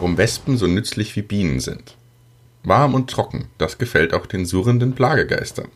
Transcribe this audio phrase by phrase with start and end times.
[0.00, 1.94] Warum Wespen so nützlich wie Bienen sind.
[2.62, 5.68] Warm und trocken, das gefällt auch den surrenden Plagegeistern.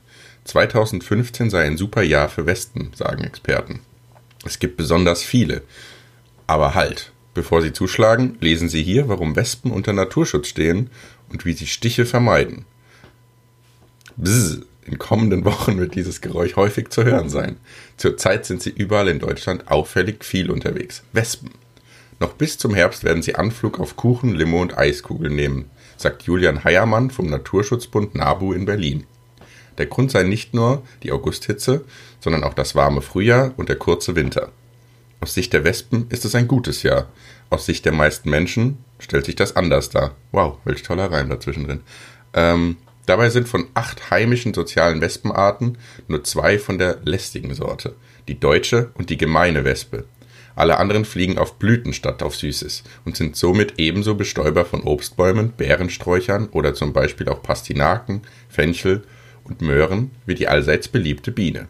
[0.44, 3.80] 2015 sei ein super Jahr für Wespen, sagen Experten.
[4.42, 5.60] Es gibt besonders viele.
[6.46, 10.88] Aber halt, bevor Sie zuschlagen, lesen Sie hier, warum Wespen unter Naturschutz stehen
[11.28, 12.64] und wie sie Stiche vermeiden.
[14.16, 17.56] Bzz, in kommenden Wochen wird dieses Geräusch häufig zu hören sein.
[17.98, 21.02] Zurzeit sind sie überall in Deutschland auffällig viel unterwegs.
[21.12, 21.50] Wespen.
[22.20, 26.64] Noch bis zum Herbst werden sie Anflug auf Kuchen, Limo und Eiskugeln nehmen, sagt Julian
[26.64, 29.04] Heiermann vom Naturschutzbund NABU in Berlin.
[29.78, 31.84] Der Grund sei nicht nur die Augusthitze,
[32.20, 34.52] sondern auch das warme Frühjahr und der kurze Winter.
[35.20, 37.08] Aus Sicht der Wespen ist es ein gutes Jahr.
[37.50, 40.14] Aus Sicht der meisten Menschen stellt sich das anders dar.
[40.32, 41.80] Wow, welch toller Reim dazwischen drin.
[42.34, 42.76] Ähm,
[43.06, 47.94] dabei sind von acht heimischen sozialen Wespenarten nur zwei von der lästigen Sorte.
[48.28, 50.04] Die deutsche und die gemeine Wespe.
[50.56, 55.52] Alle anderen fliegen auf Blüten statt auf Süßes und sind somit ebenso Bestäuber von Obstbäumen,
[55.56, 59.02] Beerensträuchern oder zum Beispiel auch Pastinaken, Fenchel
[59.42, 61.68] und Möhren wie die allseits beliebte Biene.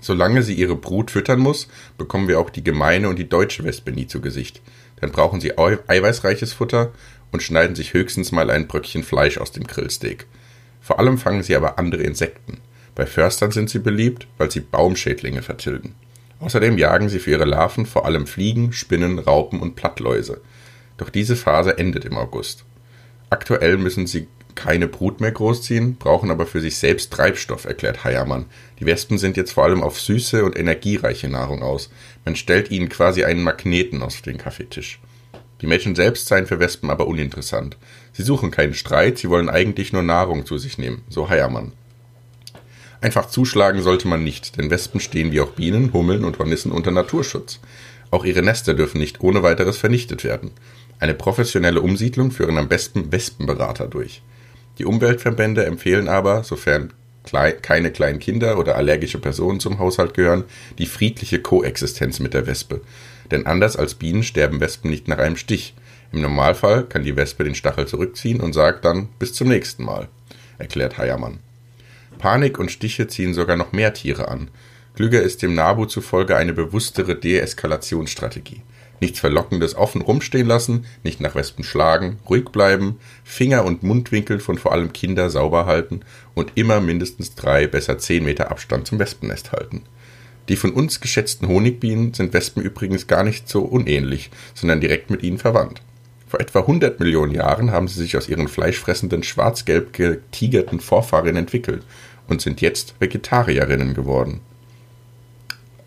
[0.00, 3.90] Solange sie ihre Brut füttern muss, bekommen wir auch die gemeine und die deutsche Wespe
[3.90, 4.60] nie zu Gesicht.
[5.00, 6.92] Dann brauchen sie eiweißreiches Futter
[7.32, 10.26] und schneiden sich höchstens mal ein Bröckchen Fleisch aus dem Grillsteak.
[10.80, 12.58] Vor allem fangen sie aber andere Insekten.
[12.94, 15.94] Bei Förstern sind sie beliebt, weil sie Baumschädlinge vertilgen.
[16.40, 20.40] Außerdem jagen sie für ihre Larven vor allem Fliegen, Spinnen, Raupen und Plattläuse.
[20.96, 22.64] Doch diese Phase endet im August.
[23.30, 28.46] Aktuell müssen sie keine Brut mehr großziehen, brauchen aber für sich selbst Treibstoff, erklärt Heiermann.
[28.80, 31.90] Die Wespen sind jetzt vor allem auf süße und energiereiche Nahrung aus.
[32.24, 35.00] Man stellt ihnen quasi einen Magneten auf den Kaffeetisch.
[35.60, 37.76] Die Mädchen selbst seien für Wespen aber uninteressant.
[38.12, 41.72] Sie suchen keinen Streit, sie wollen eigentlich nur Nahrung zu sich nehmen, so Heiermann.
[43.00, 46.90] Einfach zuschlagen sollte man nicht, denn Wespen stehen wie auch Bienen, Hummeln und Hornissen unter
[46.90, 47.60] Naturschutz.
[48.10, 50.50] Auch ihre Nester dürfen nicht ohne weiteres vernichtet werden.
[50.98, 54.22] Eine professionelle Umsiedlung führen am besten Wespenberater durch.
[54.78, 56.92] Die Umweltverbände empfehlen aber, sofern
[57.62, 60.44] keine kleinen Kinder oder allergische Personen zum Haushalt gehören,
[60.78, 62.80] die friedliche Koexistenz mit der Wespe.
[63.30, 65.74] Denn anders als Bienen sterben Wespen nicht nach einem Stich.
[66.10, 70.08] Im Normalfall kann die Wespe den Stachel zurückziehen und sagt dann bis zum nächsten Mal,
[70.56, 71.40] erklärt Heiermann.
[72.18, 74.50] Panik und Stiche ziehen sogar noch mehr Tiere an.
[74.94, 78.62] Klüger ist dem NABU zufolge eine bewusstere Deeskalationsstrategie.
[79.00, 84.58] Nichts Verlockendes offen rumstehen lassen, nicht nach Wespen schlagen, ruhig bleiben, Finger und Mundwinkel von
[84.58, 86.00] vor allem Kinder sauber halten
[86.34, 89.82] und immer mindestens drei, besser zehn Meter Abstand zum Wespennest halten.
[90.48, 95.22] Die von uns geschätzten Honigbienen sind Wespen übrigens gar nicht so unähnlich, sondern direkt mit
[95.22, 95.82] ihnen verwandt.
[96.28, 101.82] Vor etwa 100 Millionen Jahren haben sie sich aus ihren fleischfressenden, schwarz-gelb getigerten Vorfahren entwickelt
[102.28, 104.40] und sind jetzt Vegetarierinnen geworden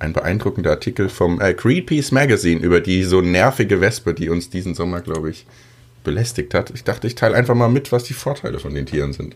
[0.01, 4.73] ein beeindruckender Artikel vom äh, Greenpeace Magazine über die so nervige Wespe, die uns diesen
[4.73, 5.45] Sommer, glaube ich,
[6.03, 6.71] belästigt hat.
[6.71, 9.35] Ich dachte, ich teile einfach mal mit, was die Vorteile von den Tieren sind.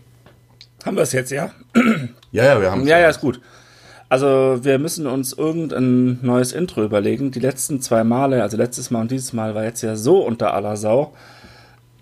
[0.84, 1.52] Haben wir es jetzt, ja?
[2.32, 2.88] ja, ja, wir haben es.
[2.88, 3.40] Ja, ja, ist gut.
[4.08, 7.30] Also wir müssen uns irgendein neues Intro überlegen.
[7.30, 10.54] Die letzten zwei Male, also letztes Mal und dieses Mal, war jetzt ja so unter
[10.54, 11.12] aller Sau.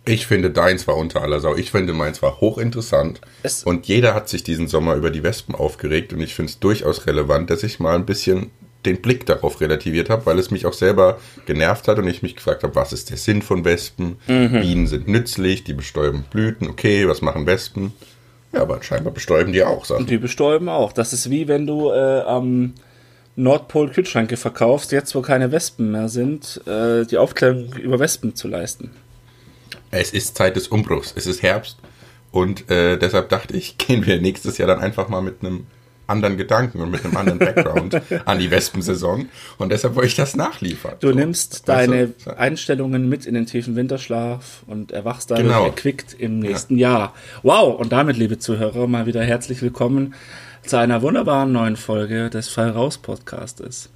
[0.07, 1.57] Ich finde, deins war unter aller Sau.
[1.57, 3.23] Ich finde, meins war hochinteressant.
[3.43, 6.13] Es und jeder hat sich diesen Sommer über die Wespen aufgeregt.
[6.13, 8.51] Und ich finde es durchaus relevant, dass ich mal ein bisschen
[8.85, 12.37] den Blick darauf relativiert habe, weil es mich auch selber genervt hat und ich mich
[12.37, 14.17] gefragt habe, was ist der Sinn von Wespen?
[14.27, 14.61] Mhm.
[14.61, 16.69] Bienen sind nützlich, die bestäuben Blüten.
[16.69, 17.93] Okay, was machen Wespen?
[18.55, 20.07] Ja, aber scheinbar bestäuben die auch Sachen.
[20.07, 20.93] Die bestäuben auch.
[20.93, 22.75] Das ist wie wenn du äh, am
[23.37, 28.47] Nordpol Kühlschränke verkaufst, jetzt wo keine Wespen mehr sind, äh, die Aufklärung über Wespen zu
[28.49, 28.93] leisten.
[29.91, 31.13] Es ist Zeit des Umbruchs.
[31.17, 31.79] Es ist Herbst.
[32.31, 35.67] Und äh, deshalb dachte ich, gehen wir nächstes Jahr dann einfach mal mit einem
[36.07, 39.29] anderen Gedanken und mit einem anderen Background an die Wespensaison.
[39.59, 40.97] Und deshalb wollte ich das nachliefern.
[41.01, 41.15] Du so.
[41.15, 42.37] nimmst deine du?
[42.37, 45.65] Einstellungen mit in den tiefen Winterschlaf und erwachst dadurch genau.
[45.65, 46.99] erquickt im nächsten ja.
[46.99, 47.15] Jahr.
[47.43, 47.79] Wow!
[47.79, 50.15] Und damit, liebe Zuhörer, mal wieder herzlich willkommen
[50.67, 53.91] zu einer wunderbaren neuen Folge des Fall raus Podcastes.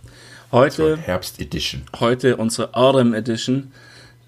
[0.52, 1.82] Heute Herbst Edition.
[1.98, 3.72] Heute unsere Autumn Edition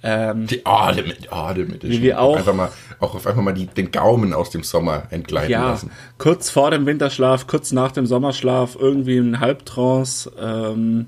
[0.03, 2.71] ähm, die Adem, Adem Wie wir auch, einfach mal,
[3.01, 5.91] auch auf einfach mal die, den Gaumen aus dem Sommer entgleiten ja, lassen.
[6.17, 11.07] Kurz vor dem Winterschlaf, kurz nach dem Sommerschlaf, irgendwie ein Halbtrance, ähm,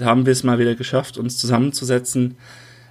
[0.00, 2.36] haben wir es mal wieder geschafft, uns zusammenzusetzen.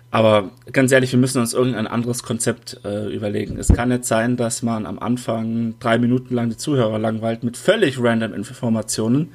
[0.10, 3.58] Aber ganz ehrlich, wir müssen uns irgendein anderes Konzept äh, überlegen.
[3.58, 7.58] Es kann nicht sein, dass man am Anfang drei Minuten lang die Zuhörer langweilt mit
[7.58, 9.32] völlig random Informationen,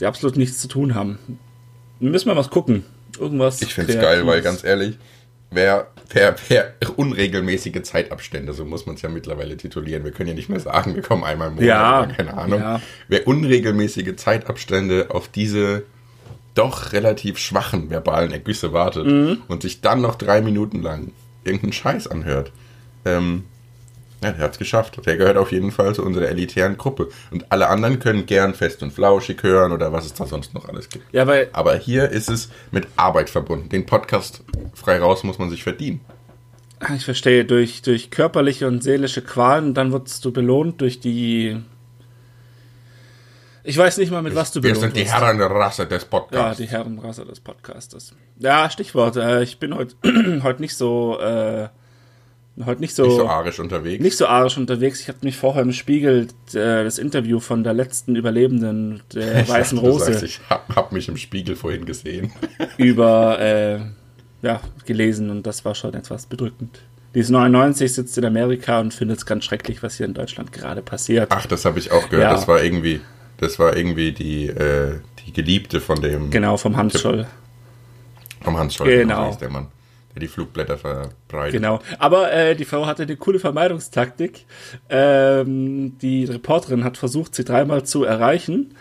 [0.00, 1.18] die absolut nichts zu tun haben.
[2.00, 2.84] Müssen wir was gucken.
[3.18, 3.62] Irgendwas.
[3.62, 4.98] Ich finde es geil, weil ganz ehrlich,
[5.50, 10.04] wer, wer, wer unregelmäßige Zeitabstände, so muss man es ja mittlerweile titulieren.
[10.04, 12.60] Wir können ja nicht mehr sagen, wir kommen einmal im Monat, ja, keine Ahnung.
[12.60, 12.80] Ja.
[13.08, 15.84] Wer unregelmäßige Zeitabstände auf diese
[16.54, 19.42] doch relativ schwachen verbalen Ergüsse wartet mhm.
[19.48, 21.12] und sich dann noch drei Minuten lang
[21.42, 22.52] irgendeinen Scheiß anhört.
[23.04, 23.44] Ähm,
[24.22, 25.04] ja, der hat es geschafft.
[25.04, 27.08] Der gehört auf jeden Fall zu unserer elitären Gruppe.
[27.30, 30.68] Und alle anderen können gern fest und flauschig hören oder was es da sonst noch
[30.68, 31.04] alles gibt.
[31.12, 33.68] Ja, weil Aber hier ist es mit Arbeit verbunden.
[33.68, 34.42] Den Podcast
[34.74, 36.00] frei raus muss man sich verdienen.
[36.96, 41.56] Ich verstehe, durch, durch körperliche und seelische Qualen, dann wirst du belohnt durch die.
[43.62, 45.14] Ich weiß nicht mal, mit was du Wir belohnt sind die wirst.
[45.14, 46.58] Herrenrasse des Ja, Podcasts.
[46.58, 48.14] die Herrenrasse des Podcasters.
[48.38, 49.16] Ja, Stichwort.
[49.16, 49.94] Äh, ich bin heute
[50.42, 51.68] heute nicht so äh,
[52.64, 54.02] heute nicht so Nicht so arisch unterwegs.
[54.02, 55.00] nicht so arisch unterwegs.
[55.00, 59.78] Ich habe mich vorher im Spiegel äh, das Interview von der letzten Überlebenden der Weißen
[59.80, 62.32] Du sagst, Rose ich hab, hab mich im Spiegel vorhin gesehen.
[62.76, 63.80] über äh,
[64.42, 66.80] ja, gelesen und das war schon etwas bedrückend.
[67.14, 70.52] Die ist 99, sitzt in Amerika und findet es ganz schrecklich, was hier in Deutschland
[70.52, 71.28] gerade passiert.
[71.30, 72.28] Ach, das habe ich auch gehört.
[72.30, 72.32] Ja.
[72.32, 73.00] Das war irgendwie,
[73.38, 77.26] das war irgendwie die, äh, die Geliebte von dem Genau, vom Hans Scholl.
[78.42, 78.88] vom Hans Scholl.
[78.88, 79.28] Genau.
[79.28, 79.68] hieß der Mann,
[80.20, 81.60] die Flugblätter verbreitet.
[81.60, 81.80] Genau.
[81.98, 84.46] Aber äh, die Frau hatte eine coole Vermeidungstaktik.
[84.88, 88.74] Ähm, die Reporterin hat versucht, sie dreimal zu erreichen.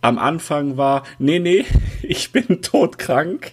[0.00, 1.64] Am Anfang war, nee, nee,
[2.02, 3.52] ich bin todkrank.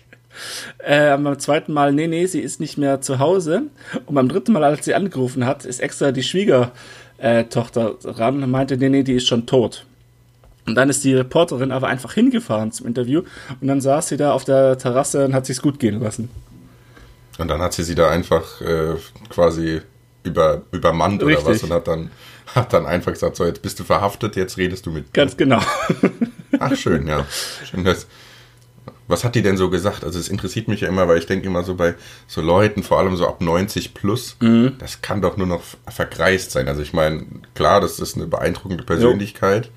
[0.80, 3.64] Äh, beim zweiten Mal, nee, nee, sie ist nicht mehr zu Hause.
[4.06, 8.78] Und beim dritten Mal, als sie angerufen hat, ist extra die Schwiegertochter ran und meinte,
[8.78, 9.86] nee, nee, die ist schon tot.
[10.66, 13.24] Und dann ist die Reporterin aber einfach hingefahren zum Interview
[13.60, 16.30] und dann saß sie da auf der Terrasse und hat sich's gut gehen lassen.
[17.40, 18.96] Und dann hat sie sie da einfach äh,
[19.30, 19.82] quasi
[20.24, 21.48] über, übermannt oder Richtig.
[21.56, 22.12] was und hat dann,
[22.56, 25.06] hat dann einfach gesagt, so jetzt bist du verhaftet, jetzt redest du mit.
[25.06, 25.12] mir.
[25.14, 25.60] Ganz genau.
[26.60, 27.26] Ach, schön, ja.
[27.70, 28.06] Schön, dass,
[29.08, 30.04] was hat die denn so gesagt?
[30.04, 31.96] Also es interessiert mich ja immer, weil ich denke immer so bei
[32.28, 34.74] so Leuten, vor allem so ab 90 plus, Mhm.
[34.78, 36.68] das kann doch nur noch vergreist sein.
[36.68, 37.26] Also ich meine,
[37.56, 39.72] klar, das ist eine beeindruckende Persönlichkeit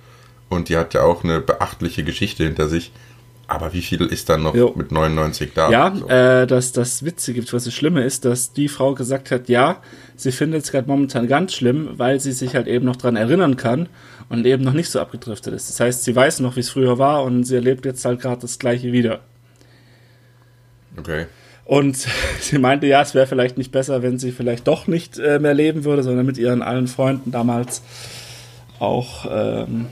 [0.50, 2.92] und die hat ja auch eine beachtliche Geschichte hinter sich.
[3.48, 4.72] Aber wie viel ist dann noch Jo.
[4.76, 5.70] mit 99 da?
[5.70, 6.08] Ja, So.
[6.08, 9.80] äh, dass das Witzige, was das Schlimme ist, dass die Frau gesagt hat, ja,
[10.16, 13.56] sie findet es gerade momentan ganz schlimm, weil sie sich halt eben noch dran erinnern
[13.56, 13.88] kann
[14.28, 15.70] und eben noch nicht so abgedriftet ist.
[15.70, 18.40] Das heißt, sie weiß noch, wie es früher war und sie erlebt jetzt halt gerade
[18.40, 19.20] das Gleiche wieder.
[20.98, 21.26] Okay.
[21.64, 21.96] Und
[22.40, 25.54] sie meinte, ja, es wäre vielleicht nicht besser, wenn sie vielleicht doch nicht äh, mehr
[25.54, 27.82] leben würde, sondern mit ihren allen Freunden damals
[28.80, 29.86] auch, ähm,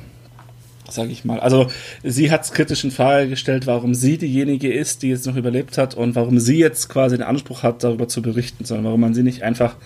[0.94, 1.40] sage ich mal.
[1.40, 1.68] Also
[2.02, 5.76] sie hat es kritisch in Frage gestellt, warum sie diejenige ist, die jetzt noch überlebt
[5.78, 9.14] hat und warum sie jetzt quasi den Anspruch hat, darüber zu berichten, sondern warum man
[9.14, 9.76] sie nicht einfach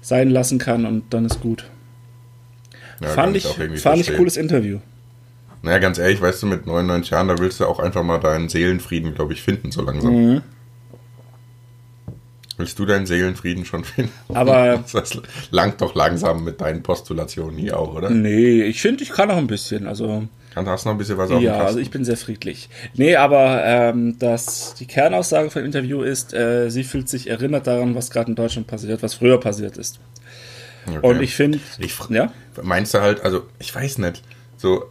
[0.00, 1.64] sein lassen kann und dann ist gut.
[3.00, 3.46] Ja, fand ich,
[3.80, 4.78] fand ich cooles Interview.
[5.62, 8.48] Naja, ganz ehrlich, weißt du, mit 99 Jahren, da willst du auch einfach mal deinen
[8.48, 10.12] Seelenfrieden, glaube ich, finden, so langsam.
[10.14, 10.42] Mhm.
[12.58, 14.12] Willst du deinen Seelenfrieden schon finden?
[14.32, 15.18] Aber- Das
[15.50, 18.08] langt doch langsam mit deinen Postulationen hier auch, oder?
[18.10, 19.86] Nee, ich finde, ich kann auch ein bisschen.
[19.86, 20.26] Also
[20.56, 22.70] Dann hast du noch ein bisschen was auf Ja, also ich bin sehr friedlich.
[22.94, 27.66] Nee, aber ähm, das, die Kernaussage von dem Interview ist, äh, sie fühlt sich erinnert
[27.66, 30.00] daran, was gerade in Deutschland passiert, was früher passiert ist.
[30.86, 30.98] Okay.
[31.02, 31.60] Und ich finde,
[32.08, 32.32] ja,
[32.62, 34.22] Meinst du halt, also ich weiß nicht,
[34.56, 34.84] so,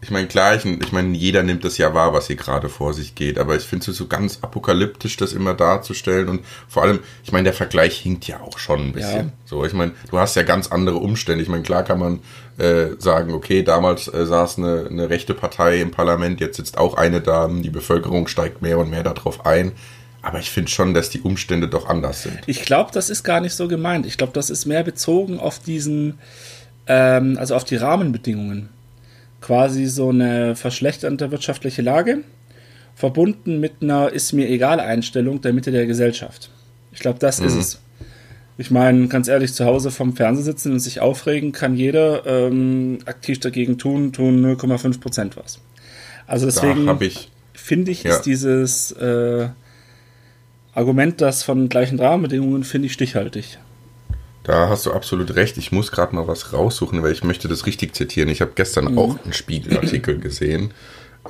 [0.00, 2.92] ich meine, klar, ich, ich meine, jeder nimmt das ja wahr, was hier gerade vor
[2.92, 6.98] sich geht, aber ich finde es so ganz apokalyptisch, das immer darzustellen und vor allem,
[7.22, 9.26] ich meine, der Vergleich hinkt ja auch schon ein bisschen.
[9.26, 9.32] Ja.
[9.44, 11.42] So, ich meine, du hast ja ganz andere Umstände.
[11.42, 12.18] Ich meine, klar kann man
[12.58, 16.94] äh, sagen, okay, damals äh, saß eine, eine rechte Partei im Parlament, jetzt sitzt auch
[16.94, 19.72] eine da, die Bevölkerung steigt mehr und mehr darauf ein.
[20.22, 22.40] Aber ich finde schon, dass die Umstände doch anders sind.
[22.46, 24.04] ich glaube, das ist gar nicht so gemeint.
[24.04, 26.18] Ich glaube, das ist mehr bezogen auf diesen,
[26.88, 28.68] ähm, also auf die Rahmenbedingungen.
[29.40, 32.24] Quasi so eine verschlechternde wirtschaftliche Lage,
[32.96, 36.50] verbunden mit einer ist mir egal Einstellung der Mitte der Gesellschaft.
[36.92, 37.78] Ich glaube, das ist es.
[38.60, 42.98] Ich meine, ganz ehrlich, zu Hause vom Fernseher sitzen und sich aufregen kann jeder ähm,
[43.06, 45.60] aktiv dagegen tun, tun 0,5 Prozent was.
[46.26, 46.86] Also deswegen
[47.54, 48.16] finde ich, Ja.
[48.16, 49.48] ist dieses äh,
[50.74, 53.58] Argument, das von gleichen Rahmenbedingungen, finde ich stichhaltig.
[54.42, 55.56] Da hast du absolut recht.
[55.58, 58.28] Ich muss gerade mal was raussuchen, weil ich möchte das richtig zitieren.
[58.28, 60.72] Ich habe gestern auch einen Spiegelartikel gesehen.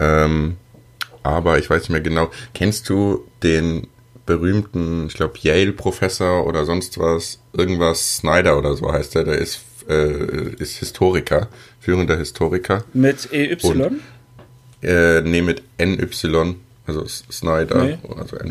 [0.00, 0.56] Ähm,
[1.22, 2.30] aber ich weiß nicht mehr genau.
[2.54, 3.86] Kennst du den
[4.28, 9.60] berühmten, ich glaube, Yale-Professor oder sonst was, irgendwas Snyder oder so heißt der, der ist,
[9.88, 11.48] äh, ist Historiker,
[11.80, 12.84] führender Historiker.
[12.92, 13.56] Mit EY?
[13.62, 14.00] Und-
[14.82, 16.06] Äh, nee, mit NY,
[16.86, 17.82] also Snyder.
[17.84, 17.98] Nee.
[18.16, 18.48] Also N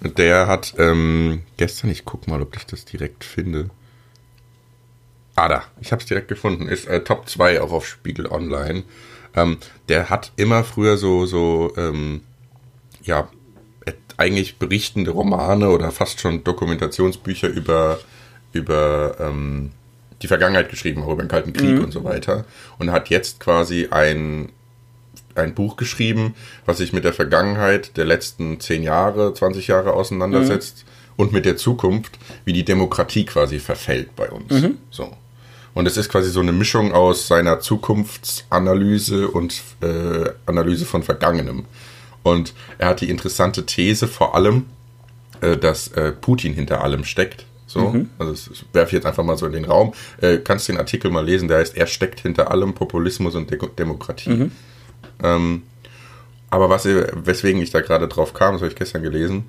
[0.00, 0.10] Nee.
[0.16, 3.68] Der hat ähm, gestern, ich guck mal, ob ich das direkt finde.
[5.36, 6.66] Ah, da, ich habe es direkt gefunden.
[6.68, 8.82] Ist äh, Top 2 auch auf Spiegel Online.
[9.36, 9.58] Ähm,
[9.88, 12.22] der hat immer früher so, so ähm,
[13.02, 13.28] ja,
[14.18, 17.98] eigentlich berichtende Romane oder fast schon Dokumentationsbücher über,
[18.52, 19.70] über ähm,
[20.20, 22.44] die Vergangenheit geschrieben, auch über den Kalten Krieg und so weiter.
[22.78, 24.50] Und hat jetzt quasi ein
[25.38, 26.34] ein Buch geschrieben,
[26.66, 31.12] was sich mit der Vergangenheit der letzten zehn Jahre, 20 Jahre auseinandersetzt mhm.
[31.22, 34.50] und mit der Zukunft, wie die Demokratie quasi verfällt bei uns.
[34.50, 34.78] Mhm.
[34.90, 35.16] So.
[35.74, 41.66] Und es ist quasi so eine Mischung aus seiner Zukunftsanalyse und äh, Analyse von Vergangenem.
[42.22, 44.66] Und er hat die interessante These vor allem,
[45.40, 47.46] äh, dass äh, Putin hinter allem steckt.
[47.66, 48.10] So, mhm.
[48.18, 49.92] also das werfe ich jetzt einfach mal so in den Raum.
[50.20, 53.58] Äh, kannst den Artikel mal lesen, der heißt, er steckt hinter allem Populismus und De
[53.76, 54.30] Demokratie.
[54.30, 54.52] Mhm.
[55.22, 55.62] Ähm,
[56.50, 59.44] aber was, weswegen ich da gerade drauf kam, das habe ich gestern gelesen,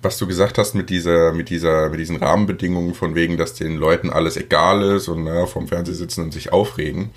[0.00, 3.76] was du gesagt hast mit dieser, mit dieser, mit diesen Rahmenbedingungen von wegen, dass den
[3.76, 7.10] Leuten alles egal ist und na, vom Fernseher sitzen und sich aufregen.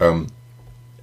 [0.00, 0.26] Ähm,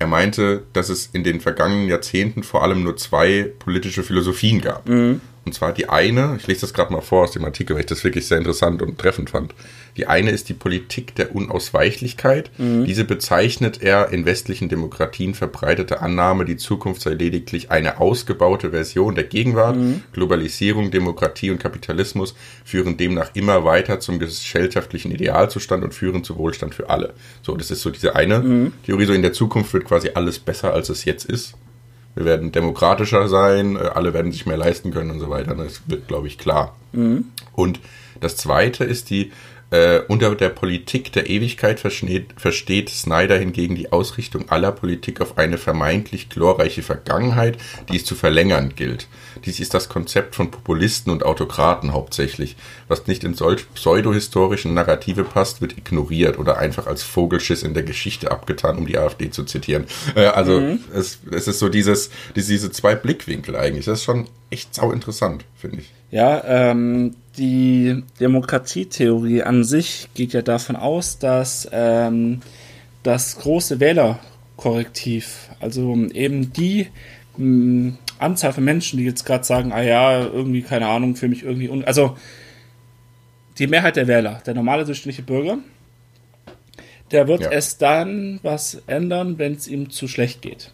[0.05, 4.87] er meinte, dass es in den vergangenen Jahrzehnten vor allem nur zwei politische Philosophien gab.
[4.87, 5.19] Mhm.
[5.45, 7.87] Und zwar die eine, ich lese das gerade mal vor aus dem Artikel, weil ich
[7.87, 9.53] das wirklich sehr interessant und treffend fand.
[9.97, 12.51] Die eine ist die Politik der Unausweichlichkeit.
[12.57, 12.85] Mhm.
[12.85, 19.15] Diese bezeichnet er in westlichen Demokratien verbreitete Annahme, die Zukunft sei lediglich eine ausgebaute Version
[19.15, 19.77] der Gegenwart.
[19.77, 20.03] Mhm.
[20.13, 26.75] Globalisierung, Demokratie und Kapitalismus führen demnach immer weiter zum gesellschaftlichen Idealzustand und führen zu Wohlstand
[26.75, 27.13] für alle.
[27.41, 28.73] So, das ist so diese eine mhm.
[28.85, 29.05] Theorie.
[29.05, 31.55] So in der Zukunft wird quasi alles besser, als es jetzt ist
[32.15, 35.53] wir werden demokratischer sein, äh, alle werden sich mehr leisten können und so weiter.
[35.53, 36.75] Das wird, glaube ich, klar.
[36.93, 37.25] Mhm.
[37.53, 37.79] Und
[38.21, 39.31] das Zweite ist die
[39.75, 45.57] äh, unter der Politik der Ewigkeit versteht, Snyder hingegen die Ausrichtung aller Politik auf eine
[45.57, 47.57] vermeintlich glorreiche Vergangenheit,
[47.91, 49.07] die es zu verlängern gilt.
[49.43, 52.55] Dies ist das Konzept von Populisten und Autokraten hauptsächlich.
[52.87, 57.83] Was nicht in solch pseudohistorischen Narrative passt, wird ignoriert oder einfach als Vogelschiss in der
[57.83, 59.85] Geschichte abgetan, um die AfD zu zitieren.
[60.15, 60.79] Äh, also mhm.
[60.93, 63.85] es, es ist so dieses, diese zwei Blickwinkel eigentlich.
[63.85, 65.91] Das ist schon echt sau interessant, finde ich.
[66.11, 72.41] Ja, ähm, die Demokratietheorie an sich geht ja davon aus, dass ähm,
[73.03, 76.87] das große Wählerkorrektiv, also eben die
[77.37, 81.27] mh, hm, Anzahl von Menschen, die jetzt gerade sagen, ah ja, irgendwie, keine Ahnung, für
[81.27, 82.17] mich irgendwie, un also
[83.57, 85.57] die Mehrheit der Wähler, der normale durchschnittliche Bürger,
[87.11, 87.51] der wird ja.
[87.51, 90.71] es dann was ändern, wenn es ihm zu schlecht geht.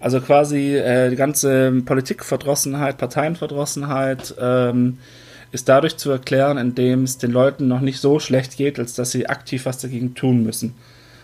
[0.00, 4.98] Also quasi äh, die ganze Politikverdrossenheit, Parteienverdrossenheit, ähm,
[5.52, 9.10] ist dadurch zu erklären, indem es den Leuten noch nicht so schlecht geht, als dass
[9.10, 10.74] sie aktiv was dagegen tun müssen.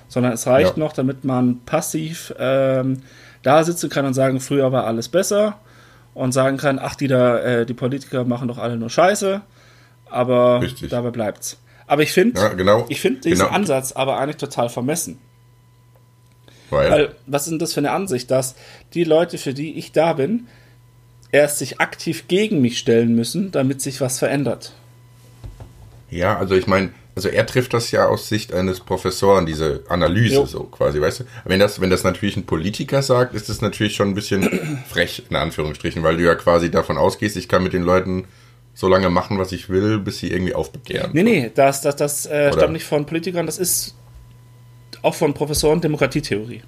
[0.07, 0.79] Sondern es reicht ja.
[0.79, 3.03] noch, damit man passiv ähm,
[3.43, 5.59] da sitzen kann und sagen, früher war alles besser
[6.15, 9.41] und sagen kann, ach, die da, äh, die Politiker machen doch alle nur Scheiße,
[10.11, 10.91] aber Richtig.
[10.91, 11.59] dabei bleibt's.
[11.87, 13.55] Aber ich finde, ja, genau, ich finde diesen genau.
[13.57, 15.19] Ansatz aber eigentlich total vermessen.
[16.71, 16.91] Weil?
[16.91, 18.57] Weil, was ist denn das für eine Ansicht, dass
[18.93, 20.49] die Leute, für die ich da bin,
[21.33, 24.73] erst sich aktiv gegen mich stellen müssen, damit sich was verändert.
[26.11, 30.37] Ja, also ich meine, also er trifft das ja aus Sicht eines Professoren, diese Analyse
[30.37, 30.47] jo.
[30.47, 31.25] so quasi, weißt du?
[31.45, 35.25] Wenn das, wenn das natürlich ein Politiker sagt, ist das natürlich schon ein bisschen frech,
[35.29, 38.25] in Anführungsstrichen, weil du ja quasi davon ausgehst, ich kann mit den Leuten
[38.73, 41.11] so lange machen, was ich will, bis sie irgendwie aufbegehren.
[41.13, 43.97] Nee, nee, das, das, das äh, stammt nicht von Politikern, das ist
[45.03, 46.63] auch von Professoren Demokratietheorie.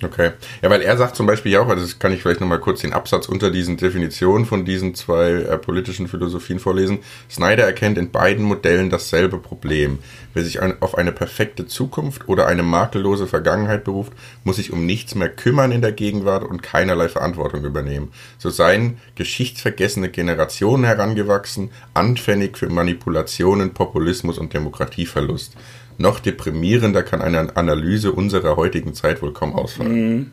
[0.00, 0.30] Okay.
[0.62, 2.82] Ja, weil er sagt zum Beispiel ja auch, also das kann ich vielleicht nochmal kurz
[2.82, 7.00] den Absatz unter diesen Definitionen von diesen zwei äh, politischen Philosophien vorlesen.
[7.28, 9.98] Snyder erkennt in beiden Modellen dasselbe Problem.
[10.34, 14.12] Wer sich ein, auf eine perfekte Zukunft oder eine makellose Vergangenheit beruft,
[14.44, 18.12] muss sich um nichts mehr kümmern in der Gegenwart und keinerlei Verantwortung übernehmen.
[18.38, 25.56] So seien geschichtsvergessene Generationen herangewachsen, anfällig für Manipulationen, Populismus und Demokratieverlust
[25.98, 30.16] noch deprimierender kann eine Analyse unserer heutigen Zeit wohl kaum ausfallen.
[30.16, 30.30] Mhm.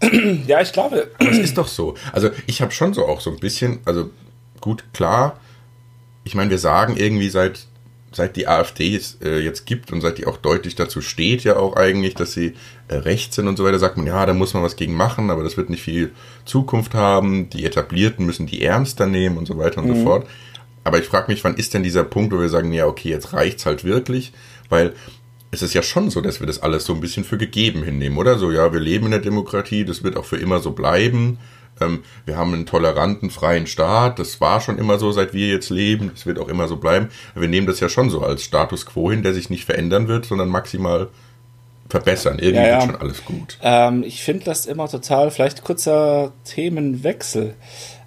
[0.46, 1.08] Ja, ich glaube.
[1.18, 1.94] Aber es ist doch so.
[2.12, 4.10] Also ich habe schon so auch so ein bisschen, also
[4.60, 5.38] gut, klar,
[6.24, 7.66] ich meine, wir sagen irgendwie seit,
[8.12, 11.56] seit die AfD es äh, jetzt gibt und seit die auch deutlich dazu steht, ja
[11.56, 12.54] auch eigentlich, dass sie
[12.88, 15.30] äh, rechts sind und so weiter, sagt man, ja, da muss man was gegen machen,
[15.30, 16.12] aber das wird nicht viel
[16.44, 17.50] Zukunft haben.
[17.50, 19.96] Die Etablierten müssen die ernster nehmen und so weiter und mhm.
[19.96, 20.26] so fort.
[20.84, 23.32] Aber ich frage mich, wann ist denn dieser Punkt, wo wir sagen, ja, okay, jetzt
[23.32, 24.32] reicht's halt wirklich?
[24.68, 24.94] Weil
[25.50, 28.18] es ist ja schon so, dass wir das alles so ein bisschen für gegeben hinnehmen,
[28.18, 28.38] oder?
[28.38, 31.38] So, ja, wir leben in der Demokratie, das wird auch für immer so bleiben.
[31.80, 35.70] Ähm, wir haben einen toleranten, freien Staat, das war schon immer so, seit wir jetzt
[35.70, 37.08] leben, das wird auch immer so bleiben.
[37.34, 40.26] Wir nehmen das ja schon so als Status quo hin, der sich nicht verändern wird,
[40.26, 41.08] sondern maximal
[41.88, 42.38] verbessern.
[42.38, 42.74] Irgendwie ja, ja.
[42.74, 43.58] wird schon alles gut.
[43.62, 47.54] Ähm, ich finde das immer total, vielleicht kurzer Themenwechsel.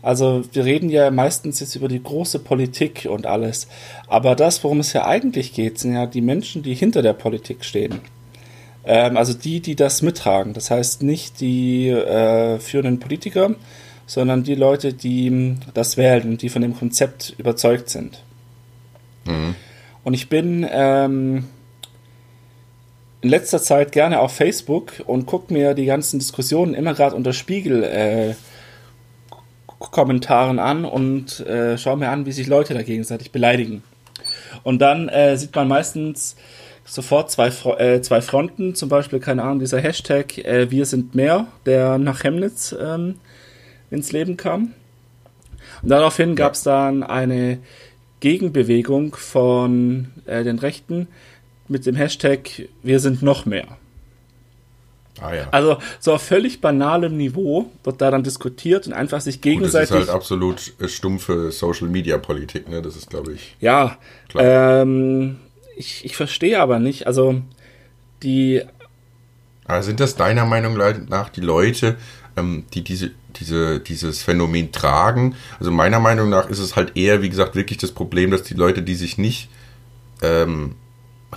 [0.07, 3.67] Also wir reden ja meistens jetzt über die große Politik und alles.
[4.07, 7.65] Aber das, worum es ja eigentlich geht, sind ja die Menschen, die hinter der Politik
[7.65, 7.99] stehen.
[8.85, 10.53] Ähm, also die, die das mittragen.
[10.53, 13.55] Das heißt nicht die äh, führenden Politiker,
[14.05, 18.23] sondern die Leute, die hm, das wählen und die von dem Konzept überzeugt sind.
[19.25, 19.55] Mhm.
[20.05, 21.49] Und ich bin ähm,
[23.19, 27.33] in letzter Zeit gerne auf Facebook und gucke mir die ganzen Diskussionen immer gerade unter
[27.33, 28.35] Spiegel äh,
[29.79, 33.83] Kommentaren an und äh, schaue mir an, wie sich Leute da gegenseitig beleidigen.
[34.63, 36.35] Und dann äh, sieht man meistens
[36.85, 41.47] sofort zwei, äh, zwei Fronten, zum Beispiel, keine Ahnung, dieser Hashtag äh, Wir sind mehr,
[41.65, 43.15] der nach Chemnitz ähm,
[43.91, 44.73] ins Leben kam.
[45.81, 46.35] Und daraufhin ja.
[46.35, 47.59] gab es dann eine
[48.19, 51.07] Gegenbewegung von äh, den Rechten
[51.67, 53.77] mit dem Hashtag Wir sind noch mehr.
[55.21, 55.47] Ah, ja.
[55.51, 59.89] Also so auf völlig banalem Niveau wird da dann diskutiert und einfach sich gegenseitig.
[59.89, 62.81] Gut, das ist halt absolut stumpfe Social Media Politik, ne?
[62.81, 63.55] Das ist, glaube ich.
[63.59, 63.97] Ja.
[64.35, 65.37] Ähm,
[65.75, 67.41] ich, ich verstehe aber nicht, also
[68.23, 68.61] die.
[69.65, 70.77] Aber sind das deiner Meinung
[71.09, 71.97] nach die Leute,
[72.37, 75.35] ähm, die diese, diese, dieses Phänomen tragen?
[75.59, 78.53] Also meiner Meinung nach ist es halt eher, wie gesagt, wirklich das Problem, dass die
[78.53, 79.49] Leute, die sich nicht
[80.21, 80.75] ähm,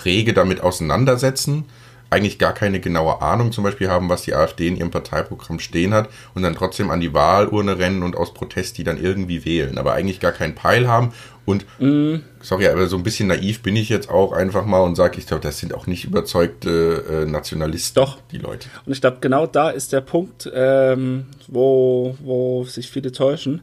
[0.05, 1.65] rege damit auseinandersetzen,
[2.11, 5.95] eigentlich gar keine genaue Ahnung zum Beispiel haben, was die AfD in ihrem Parteiprogramm stehen
[5.95, 9.79] hat und dann trotzdem an die Wahlurne rennen und aus Protest die dann irgendwie wählen,
[9.79, 11.13] aber eigentlich gar keinen Peil haben
[11.45, 12.23] und mm.
[12.41, 15.27] sorry, aber so ein bisschen naiv bin ich jetzt auch einfach mal und sage, ich
[15.27, 18.19] glaube, das sind auch nicht überzeugte äh, Nationalisten, Doch.
[18.31, 18.69] die Leute.
[18.87, 23.63] Und ich glaube, genau da ist der Punkt, ähm, wo, wo sich viele täuschen.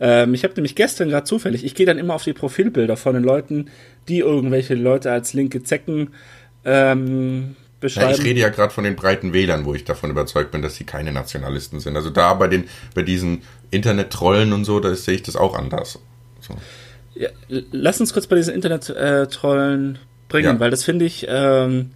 [0.00, 3.14] Ähm, ich habe nämlich gestern gerade zufällig, ich gehe dann immer auf die Profilbilder von
[3.14, 3.70] den Leuten,
[4.08, 6.10] die irgendwelche Leute als linke Zecken
[6.64, 8.10] ähm, beschreiben.
[8.10, 10.74] Ja, ich rede ja gerade von den breiten Wählern, wo ich davon überzeugt bin, dass
[10.74, 11.96] sie keine Nationalisten sind.
[11.96, 12.64] Also da bei den,
[12.94, 16.00] bei diesen Internet-Trollen und so, da sehe ich das auch anders.
[16.40, 16.56] So.
[17.14, 17.28] Ja,
[17.70, 19.98] lass uns kurz bei diesen Internet-Trollen
[20.28, 20.60] bringen, ja.
[20.60, 21.92] weil das finde ich ähm,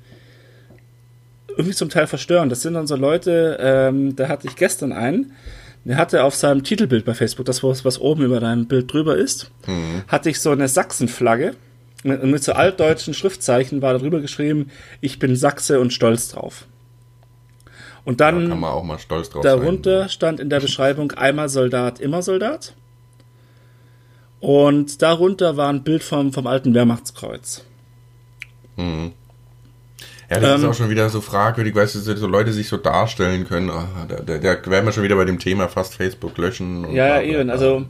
[1.48, 2.52] irgendwie zum Teil verstörend.
[2.52, 5.32] Das sind dann so Leute, ähm, da hatte ich gestern einen,
[5.84, 9.16] der hatte auf seinem Titelbild bei Facebook, das was, was oben über deinem Bild drüber
[9.16, 10.04] ist, mhm.
[10.06, 11.56] hatte ich so eine Sachsenflagge mit,
[12.04, 16.66] mit so altdeutschen Schriftzeichen war darüber geschrieben, ich bin Sachse und stolz drauf.
[18.04, 20.08] Und dann da darunter sein.
[20.08, 22.74] stand in der Beschreibung einmal Soldat, immer Soldat.
[24.40, 27.64] Und darunter war ein Bild vom, vom alten Wehrmachtskreuz.
[28.76, 29.12] Mhm.
[30.30, 32.76] Ja, das ähm, ist auch schon wieder so fragwürdig, weißt du, so Leute sich so
[32.76, 33.70] darstellen können.
[33.70, 36.92] Oh, da, da, da wären wir schon wieder bei dem Thema fast Facebook löschen.
[36.94, 37.50] ja, ja, eben.
[37.50, 37.86] Also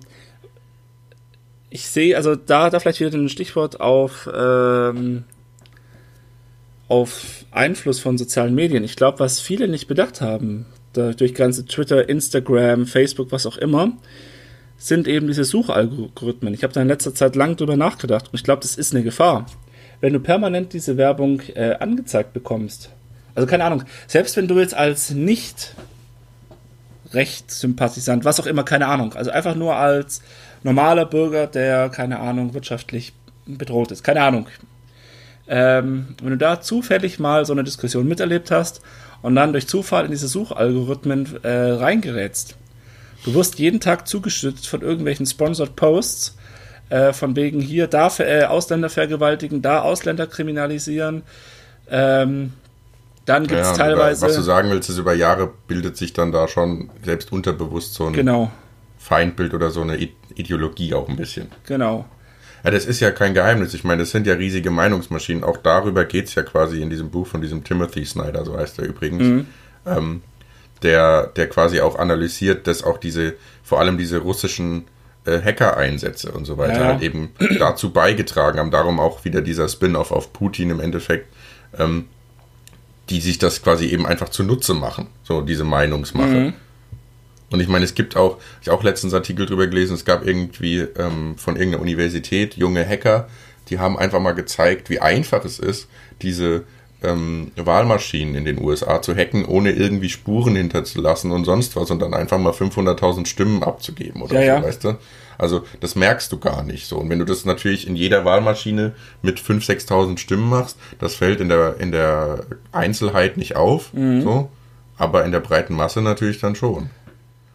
[1.71, 5.25] ich sehe, also da, da vielleicht wieder ein Stichwort auf, ähm,
[6.89, 8.85] auf Einfluss von sozialen Medien.
[8.85, 13.93] Ich glaube, was viele nicht bedacht haben, durch ganze Twitter, Instagram, Facebook, was auch immer,
[14.79, 16.55] sind eben diese Suchalgorithmen.
[16.55, 19.05] Ich habe da in letzter Zeit lang drüber nachgedacht und ich glaube, das ist eine
[19.05, 19.47] Gefahr.
[20.01, 22.91] Wenn du permanent diese Werbung äh, angezeigt bekommst,
[23.35, 25.75] also keine Ahnung, selbst wenn du jetzt als nicht
[27.13, 30.23] Rechtssympathisant, was auch immer, keine Ahnung, also einfach nur als
[30.63, 33.13] normaler Bürger, der, keine Ahnung, wirtschaftlich
[33.47, 34.05] bedroht ist.
[34.05, 34.47] Keine Ahnung.
[35.49, 38.83] Ähm, wenn du da zufällig mal so eine Diskussion miterlebt hast
[39.23, 42.57] und dann durch Zufall in diese Suchalgorithmen äh, reingerätst,
[43.25, 46.37] du wirst jeden Tag zugestützt von irgendwelchen Sponsored Posts,
[46.91, 51.23] äh, von wegen hier, da äh, Ausländer vergewaltigen, da Ausländer kriminalisieren.
[51.91, 52.53] Ähm,
[53.25, 54.27] dann gibt es ja, teilweise.
[54.27, 58.07] Was du sagen willst, ist, über Jahre bildet sich dann da schon selbst unterbewusst so
[58.07, 58.51] ein genau.
[58.99, 59.99] Feindbild oder so eine
[60.39, 61.49] Ideologie auch ein bisschen.
[61.67, 62.07] Genau.
[62.65, 63.75] Ja, das ist ja kein Geheimnis.
[63.75, 65.45] Ich meine, das sind ja riesige Meinungsmaschinen.
[65.45, 68.79] Auch darüber geht es ja quasi in diesem Buch von diesem Timothy Snyder, so heißt
[68.79, 69.23] er übrigens.
[69.23, 69.47] Mhm.
[69.87, 70.23] Ähm,
[70.83, 74.85] der, der quasi auch analysiert, dass auch diese, vor allem diese russischen
[75.25, 76.87] äh, Hacker-Einsätze und so weiter ja.
[76.87, 78.71] halt eben dazu beigetragen haben.
[78.71, 81.33] Darum auch wieder dieser Spin-off auf Putin im Endeffekt,
[81.79, 82.07] ähm,
[83.11, 86.29] die sich das quasi eben einfach zunutze machen, so diese Meinungsmache.
[86.29, 86.53] Mhm.
[87.51, 90.81] Und ich meine, es gibt auch, ich auch letztens Artikel drüber gelesen, es gab irgendwie
[90.81, 93.29] ähm, von irgendeiner Universität junge Hacker,
[93.71, 95.89] die haben einfach mal gezeigt, wie einfach es ist,
[96.23, 96.65] diese
[97.03, 102.01] ähm, Wahlmaschinen in den USA zu hacken, ohne irgendwie Spuren hinterzulassen und sonst was und
[102.01, 104.69] dann einfach mal 500.000 Stimmen abzugeben oder ja, so, ja.
[104.69, 104.99] weißt du?
[105.39, 106.99] Also das merkst du gar nicht so.
[106.99, 111.41] Und wenn du das natürlich in jeder Wahlmaschine mit 5.000, 6.000 Stimmen machst, das fällt
[111.41, 112.41] in der, in der
[112.73, 114.23] Einzelheit nicht auf, mhm.
[114.23, 114.51] so,
[114.97, 116.91] aber in der breiten Masse natürlich dann schon.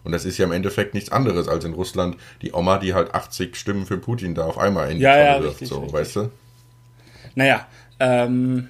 [0.03, 3.13] Und das ist ja im Endeffekt nichts anderes als in Russland die Oma, die halt
[3.13, 5.93] 80 Stimmen für Putin da auf einmal in die ja, ja, wirft, richtig, so, richtig.
[5.93, 6.31] weißt du?
[7.35, 7.67] Naja,
[7.99, 8.69] ähm,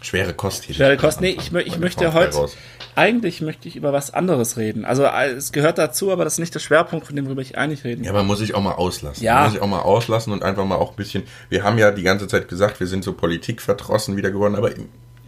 [0.00, 0.74] Schwere Kost hier.
[0.74, 1.20] Schwere Kost.
[1.20, 2.48] Nee, ich, ich möchte heute.
[2.94, 4.84] Eigentlich möchte ich über was anderes reden.
[4.84, 7.84] Also es gehört dazu, aber das ist nicht der Schwerpunkt, von dem worüber ich eigentlich
[7.84, 9.22] reden Ja, man muss sich auch mal auslassen.
[9.22, 9.34] Ja.
[9.34, 11.22] Man muss sich auch mal auslassen und einfach mal auch ein bisschen.
[11.48, 14.70] Wir haben ja die ganze Zeit gesagt, wir sind so politikverdrossen wieder geworden, aber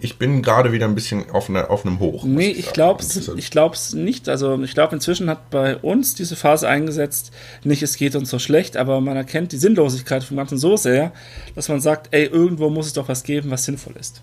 [0.00, 2.24] ich bin gerade wieder ein bisschen auf, eine, auf einem Hoch.
[2.24, 4.28] Nee, ich, ich glaube es ich glaub's nicht.
[4.28, 7.32] Also ich glaube, inzwischen hat bei uns diese Phase eingesetzt,
[7.64, 11.12] nicht es geht uns so schlecht, aber man erkennt die Sinnlosigkeit vom Ganzen so sehr,
[11.54, 14.22] dass man sagt, ey, irgendwo muss es doch was geben, was sinnvoll ist.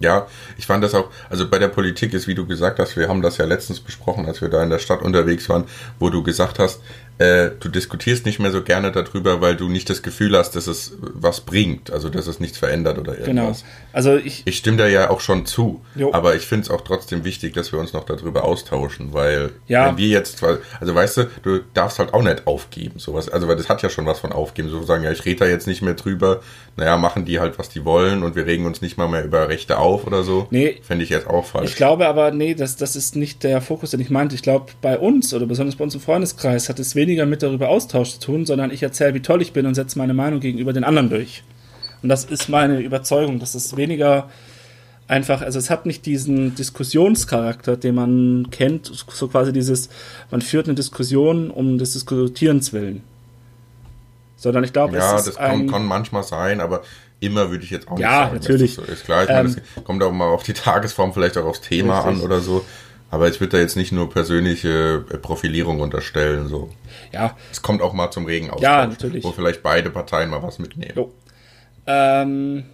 [0.00, 0.26] Ja,
[0.58, 3.22] ich fand das auch, also bei der Politik ist, wie du gesagt hast, wir haben
[3.22, 5.64] das ja letztens besprochen, als wir da in der Stadt unterwegs waren,
[5.98, 6.80] wo du gesagt hast,
[7.18, 10.66] äh, du diskutierst nicht mehr so gerne darüber, weil du nicht das Gefühl hast, dass
[10.66, 13.42] es was bringt, also dass es nichts verändert oder Genau.
[13.42, 13.62] irgendwas.
[13.92, 16.14] Also ich, Ich stimme da ja auch schon zu, Jo.
[16.14, 19.86] aber ich finde es auch trotzdem wichtig, dass wir uns noch darüber austauschen, weil Ja.
[19.88, 20.42] wenn wir jetzt,
[20.80, 23.90] also weißt du, du darfst halt auch nicht aufgeben, sowas, also weil das hat ja
[23.90, 26.40] schon was von aufgeben, so sagen, ja, ich rede da jetzt nicht mehr drüber,
[26.78, 29.46] naja, machen die halt, was die wollen und wir regen uns nicht mal mehr über
[29.50, 30.76] Rechte auf oder so, Nee.
[30.82, 31.70] fände ich jetzt auch falsch.
[31.70, 34.34] ich glaube aber, nee, das, das ist nicht der Fokus, den ich meinte.
[34.34, 37.68] Ich glaube, bei uns oder besonders bei uns im Freundeskreis hat es weniger mit darüber
[37.68, 40.72] Austausch zu tun, sondern ich erzähle, wie toll ich bin und setze meine Meinung gegenüber
[40.72, 41.42] den anderen durch.
[42.02, 44.30] Und das ist meine Überzeugung, dass es weniger
[45.06, 49.90] einfach, also es hat nicht diesen Diskussionscharakter, den man kennt, so quasi dieses,
[50.30, 53.02] man führt eine Diskussion um des Diskutierens willen.
[54.36, 56.82] Sondern ich glaube, ja, es das ist kann, ein, kann manchmal sein, aber
[57.20, 58.36] immer würde ich jetzt auch nicht Ja, sagen.
[58.36, 58.76] dass natürlich.
[58.76, 61.36] Das so ist klar, ich meine, Ähm, das kommt auch mal auf die Tagesform, vielleicht
[61.38, 62.18] auch aufs Thema Richtig.
[62.22, 62.64] an oder so.
[63.12, 66.46] Aber ich würde da jetzt nicht nur persönliche äh, Profilierung unterstellen.
[66.48, 66.70] So.
[67.12, 69.24] ja, Es kommt auch mal zum regen Austausch, Ja, natürlich.
[69.24, 70.92] wo vielleicht beide Parteien mal was mitnehmen.
[70.96, 71.12] Jo.
[71.86, 72.64] Ähm,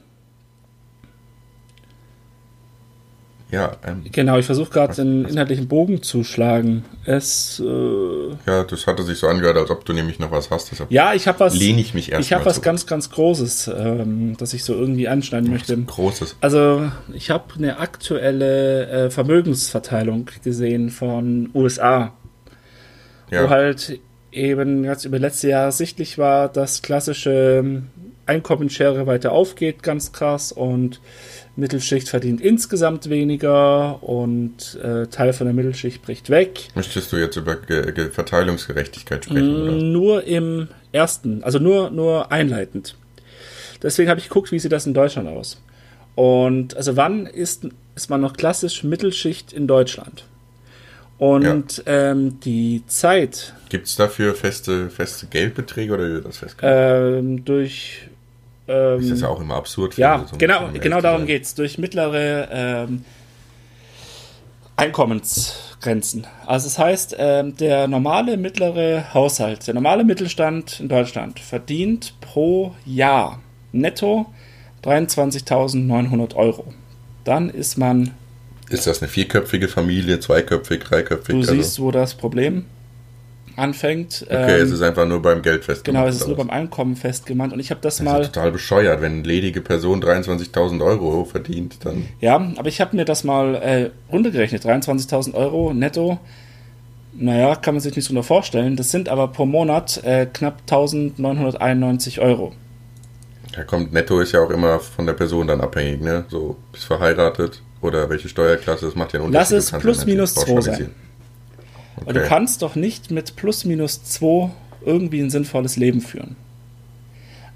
[3.50, 6.84] Ja, ähm, genau, ich versuche gerade den inhaltlichen Bogen zu schlagen.
[7.04, 10.72] Es, äh, ja, das hatte sich so angehört, als ob du nämlich noch was hast.
[10.72, 12.64] Deshalb ja, ich habe was, lehne ich mich erst ich habe was zurück.
[12.64, 15.76] ganz, ganz Großes, ähm, das ich so irgendwie anschneiden möchte.
[15.76, 16.36] Großes.
[16.40, 22.14] Also, ich habe eine aktuelle äh, Vermögensverteilung gesehen von USA,
[23.30, 24.00] wo Ja, halt
[24.32, 27.82] eben jetzt über letzte Jahre sichtlich war, dass klassische
[28.26, 31.00] Einkommensschere weiter aufgeht, ganz krass, und
[31.56, 36.68] Mittelschicht verdient insgesamt weniger und äh, Teil von der Mittelschicht bricht weg.
[36.74, 39.62] möchtest du jetzt über Ge Ge Verteilungsgerechtigkeit sprechen?
[39.62, 39.72] Oder?
[39.72, 42.96] Nur im ersten, also nur, nur einleitend.
[43.82, 45.60] Deswegen habe ich geguckt, wie sieht das in Deutschland aus.
[46.14, 50.24] Und also wann ist, ist man noch klassisch Mittelschicht in Deutschland?
[51.18, 56.76] Und ähm, die Zeit Gibt es dafür feste, feste Geldbeträge oder wie wird das festgelegt?
[56.78, 58.08] ähm, durch
[58.66, 59.96] das ist ähm, ja auch immer absurd.
[59.96, 61.26] ja, so genau, genau darum sein.
[61.28, 61.54] geht's.
[61.54, 63.04] Durch mittlere ähm,
[64.76, 66.26] Einkommensgrenzen.
[66.46, 72.74] Also das heißt, ähm, der normale mittlere Haushalt, der normale Mittelstand in Deutschland verdient pro
[72.84, 73.40] Jahr
[73.72, 74.26] netto
[74.84, 76.72] 23.900 Euro.
[77.24, 78.14] Dann ist man,
[78.68, 81.34] Ist das eine vierköpfige Familie, zweiköpfig, dreiköpfig?
[81.34, 82.66] du also- siehst, wo das Problem
[83.56, 84.24] anfängt.
[84.28, 86.02] Okay, Ähm, es ist einfach nur beim Geld festgemacht.
[86.04, 87.52] genau, es ist nur beim Einkommen festgemacht.
[87.52, 90.84] Und ich habe das Das mal ist ja total bescheuert, wenn eine ledige Person 23.000
[90.84, 94.64] Euro verdient, dann Ja, aber ich habe mir das mal äh, runtergerechnet.
[94.64, 96.18] 23.000 Euro netto.
[97.18, 98.76] Naja, kann man sich nicht so vorstellen.
[98.76, 102.52] Das sind aber pro Monat äh, knapp 1.991 Euro.
[103.52, 106.26] da kommt netto ist ja auch immer von der Person dann abhängig, ne?
[106.28, 109.58] So, bist verheiratet oder welche Steuerklasse, das macht ja einen Lass Unterschied.
[109.58, 110.94] es Du kannst plus ja minus zwei pauschalisieren.
[111.96, 112.28] Aber du Okay.
[112.28, 114.50] kannst doch nicht mit plus minus 2
[114.84, 116.36] irgendwie ein sinnvolles Leben führen.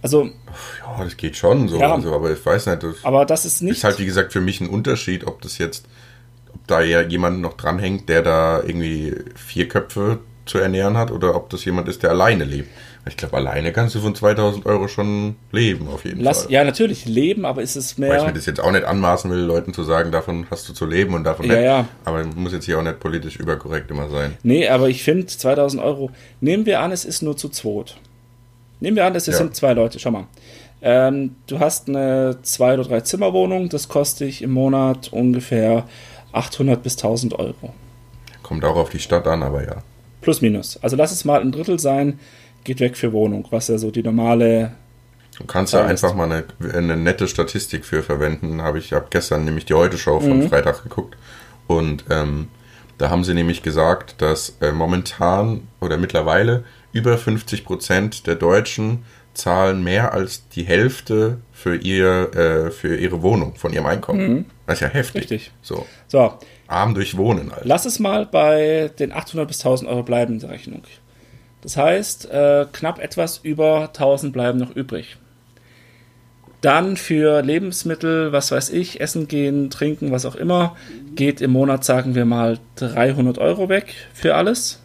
[0.03, 0.31] Also,
[0.81, 1.95] Ja, das geht schon so, Ja.
[1.95, 3.77] also, aber ich weiß nicht, das aber das ist nicht.
[3.79, 5.85] ist halt wie gesagt für mich ein Unterschied, ob das jetzt,
[6.55, 11.35] ob da ja jemand noch dranhängt, der da irgendwie vier Köpfe zu ernähren hat oder
[11.37, 12.71] ob das jemand ist, der alleine lebt.
[13.09, 16.53] Ich glaube, alleine kannst du von 2000 Euro schon leben, auf jeden lass, Fall.
[16.53, 18.33] ja, natürlich leben, aber ist es Weil ich mir mehr.
[18.33, 21.25] das jetzt auch nicht anmaßen will, Leuten zu sagen, davon hast du zu leben und
[21.25, 21.65] davon Ja, nicht.
[21.65, 21.89] ja.
[22.05, 24.37] Aber muss jetzt hier auch nicht politisch überkorrekt immer sein.
[24.43, 26.11] Nee, aber ich finde 2000 Euro.
[26.41, 27.97] Nehmen wir an, es ist nur zu zweit.
[28.81, 29.33] Nehmen wir an, es Ja.
[29.33, 29.99] sind zwei Leute.
[29.99, 30.27] Schau mal.
[30.83, 33.69] Ähm, du hast eine zwei oder drei Zimmerwohnung.
[33.71, 35.85] Das kostet dich im Monat ungefähr
[36.33, 37.75] 800 bis 1000 Euro.
[38.43, 39.77] Kommt auch auf die Stadt an, aber ja.
[40.21, 40.79] Plus minus.
[40.83, 42.19] Also lass es mal ein Drittel sein.
[42.65, 44.73] Geht weg für Wohnung, was ja so die normale.
[45.39, 46.45] Du kannst Ja, einfach mal eine,
[46.75, 48.61] eine nette Statistik für verwenden.
[48.63, 50.49] Habe ich hab gestern nämlich die Heute-Show von Mhm.
[50.49, 51.17] Freitag geguckt.
[51.67, 52.49] Und ähm,
[52.99, 59.05] da haben sie nämlich gesagt, dass äh, momentan oder mittlerweile über 50 Prozent der Deutschen
[59.33, 64.47] zahlen mehr als die Hälfte für, ihr, äh, für ihre Wohnung von ihrem Einkommen.
[64.67, 65.15] Das ist ja heftig.
[65.15, 65.21] Mhm.
[65.21, 65.53] Richtig.
[65.63, 66.35] So, So,
[66.67, 67.63] arm durch Wohnen, Alter.
[67.65, 70.83] lass es mal bei den 800 bis 1000 Euro bleiben der Rechnung.
[71.63, 75.17] Das heißt, äh, knapp etwas über 1000 bleiben noch übrig.
[76.61, 80.77] Dann für Lebensmittel, was weiß ich, essen gehen, trinken, was auch immer,
[81.15, 84.81] geht im Monat, sagen wir mal, 300 Euro weg für alles.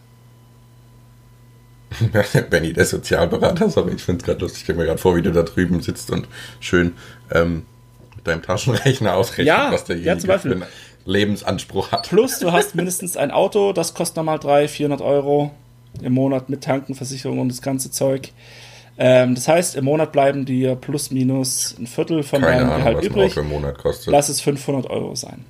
[2.49, 4.59] Benny, der Sozialberater, sorry, ich finde es gerade lustig.
[4.59, 6.27] Ich stelle mir gerade vor, wie du da drüben sitzt und
[6.59, 6.93] schön
[7.31, 7.65] ähm,
[8.15, 10.63] mit deinem Taschenrechner ausrechnest, Ja, was derjenige ja, für einen
[11.05, 12.09] Lebensanspruch hat.
[12.09, 15.51] Plus, du hast mindestens ein Auto, das kostet nochmal 300, 400 Euro
[16.01, 18.31] im Monat mit Tanken, Versicherung und das ganze Zeug.
[18.97, 22.77] Ähm, das heißt, im Monat bleiben dir plus minus ein Viertel von Keine deinem Ahnung,
[22.79, 23.31] Gehalt was ein übrig.
[23.31, 24.11] Auto im Monat kostet.
[24.11, 25.45] Lass es 500 Euro sein.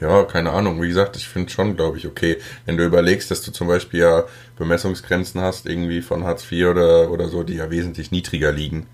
[0.00, 0.82] Ja, keine Ahnung.
[0.82, 4.00] Wie gesagt, ich finde schon, glaube ich, okay, wenn du überlegst, dass du zum Beispiel
[4.00, 4.24] ja
[4.58, 8.86] Bemessungsgrenzen hast, irgendwie von Hartz IV oder, oder so, die ja wesentlich niedriger liegen.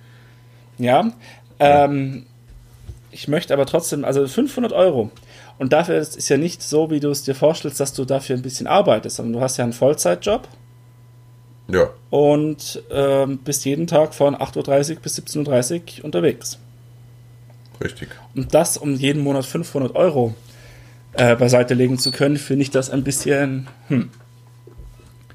[0.78, 1.10] Ja,
[1.58, 2.26] ähm,
[3.10, 5.10] ich möchte aber trotzdem, also 500 Euro.
[5.60, 8.34] Und dafür ist es ja nicht so, wie du es dir vorstellst, dass du dafür
[8.34, 10.48] ein bisschen arbeitest, sondern du hast ja einen Vollzeitjob
[11.68, 16.58] Ja, und ähm, bist jeden Tag von 8.30 Uhr bis 17.30 Uhr unterwegs.
[17.84, 18.08] richtig.
[18.34, 20.34] Und das um jeden Monat 500 Euro
[21.12, 24.08] äh, beiseite legen zu können, finde ich das ein bisschen, hm,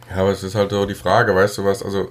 [0.10, 2.10] Ja, aber es ist halt so die Frage, weißt du was, also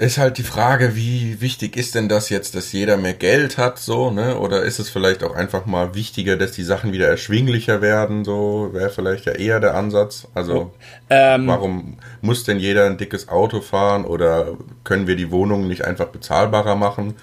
[0.00, 3.78] ist halt die Frage, wie wichtig ist denn das jetzt, dass jeder mehr Geld hat,
[3.78, 4.38] so, ne?
[4.38, 8.70] Oder ist es vielleicht auch einfach mal wichtiger, dass die Sachen wieder erschwinglicher werden, so,
[8.72, 10.26] wäre vielleicht ja eher der Ansatz.
[10.32, 10.72] Also,
[11.10, 15.84] ähm, warum muss denn jeder ein dickes Auto fahren oder können wir die Wohnungen nicht
[15.84, 17.16] einfach bezahlbarer machen?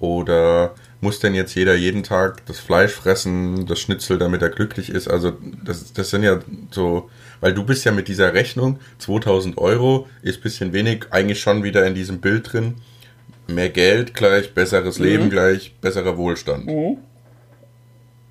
[0.00, 4.90] Oder muss denn jetzt jeder jeden Tag das Fleisch fressen, das Schnitzel, damit er glücklich
[4.90, 5.06] ist?
[5.06, 6.40] Also, das, das sind ja
[6.72, 7.08] so,
[7.44, 11.86] weil du bist ja mit dieser Rechnung, 2000 Euro ist bisschen wenig, eigentlich schon wieder
[11.86, 12.76] in diesem Bild drin.
[13.46, 16.66] Mehr Geld gleich besseres Leben gleich besserer Wohlstand.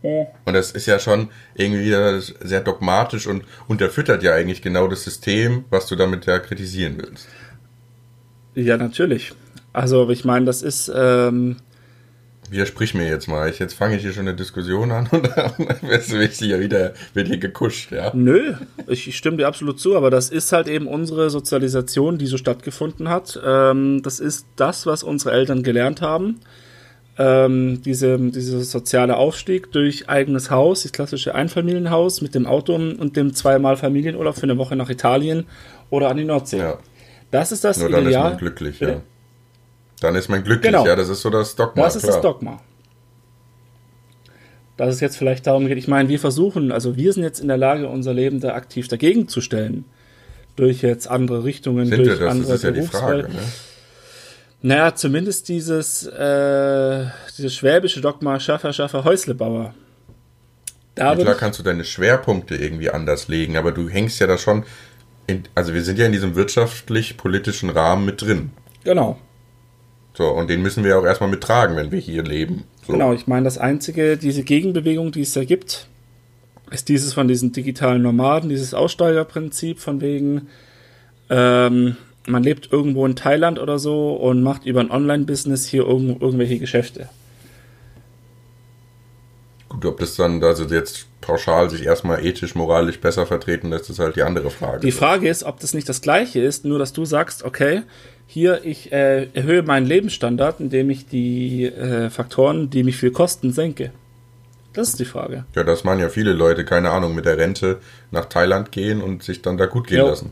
[0.01, 1.93] Und das ist ja schon irgendwie
[2.39, 7.27] sehr dogmatisch und unterfüttert ja eigentlich genau das System, was du damit ja kritisieren willst.
[8.55, 9.33] ja, natürlich.
[9.73, 11.57] Also, ich meine, das ist, ähm,
[12.49, 13.49] Widersprich mir jetzt mal.
[13.49, 17.27] Ich, jetzt fange ich hier schon eine Diskussion an und dann mich ja wieder, wird
[17.27, 18.11] hier gekuscht, ja.
[18.13, 18.53] Nö,
[18.87, 23.09] ich, stimme dir absolut zu, aber das ist halt eben unsere Sozialisation, die so stattgefunden
[23.09, 23.39] hat.
[23.43, 26.39] Ähm, das ist das, was unsere Eltern gelernt haben.
[27.15, 33.15] Ähm, diese, dieser soziale Aufstieg durch eigenes Haus, das klassische Einfamilienhaus mit dem Auto und
[33.15, 35.45] dem zweimal Familienurlaub für eine Woche nach Italien
[35.91, 36.57] oder an die Nordsee.
[36.57, 36.79] Ja,
[37.29, 38.29] Das ist das nur dann ist Ideal.
[38.29, 39.01] man glücklich, ja.
[40.03, 40.85] Dann ist man glücklich, Genau.
[40.85, 40.95] ja.
[40.95, 42.13] Das ist so das Dogma, Das ist klar.
[42.15, 42.59] das Dogma.
[44.77, 47.47] Dass es jetzt vielleicht darum geht, ich meine, wir versuchen, also wir sind jetzt in
[47.47, 49.85] der Lage, unser Leben da aktiv dagegen zu stellen.
[50.55, 52.31] Durch jetzt andere Richtungen, Sind durch wir das?
[52.31, 53.39] andere Das ist ja die Frage, ne?
[54.61, 57.05] Naja, zumindest dieses, äh,
[57.37, 59.73] dieses schwäbische Dogma Schaffer, Schaffer, Häuslebauer.
[60.95, 64.63] Da klar kannst du deine Schwerpunkte irgendwie anders legen, aber du hängst ja da schon,
[65.27, 68.51] in, also wir sind ja in diesem wirtschaftlich-politischen Rahmen mit drin.
[68.83, 69.17] genau,
[70.13, 72.63] So, und den müssen wir auch erstmal mittragen, wenn wir hier leben.
[72.85, 72.93] So.
[72.93, 73.13] genau.
[73.13, 75.87] Ich meine, das einzige, diese Gegenbewegung, die es da gibt,
[76.71, 80.47] ist dieses von diesen digitalen Nomaden, dieses Aussteigerprinzip von wegen,
[81.29, 81.97] ähm,
[82.27, 86.59] man lebt irgendwo in Thailand oder so und macht über ein Online-Business hier irgend, irgendwelche
[86.59, 87.09] Geschäfte.
[89.69, 93.99] Gut, ob das dann also jetzt pauschal sich erstmal ethisch, moralisch besser vertreten lässt, ist
[93.99, 94.81] halt die andere Frage.
[94.81, 97.81] Die Frage ist, ob das nicht das Gleiche ist, nur dass du sagst, okay,
[98.27, 103.51] hier, ich äh, erhöhe meinen Lebensstandard, indem ich die äh, Faktoren, die mich viel kosten,
[103.51, 103.91] senke.
[104.73, 105.45] Das ist die Frage.
[105.55, 107.77] Ja, das machen ja viele Leute, keine Ahnung, mit der Rente
[108.09, 110.07] nach Thailand gehen und sich dann da gut gehen Jo.
[110.07, 110.31] lassen.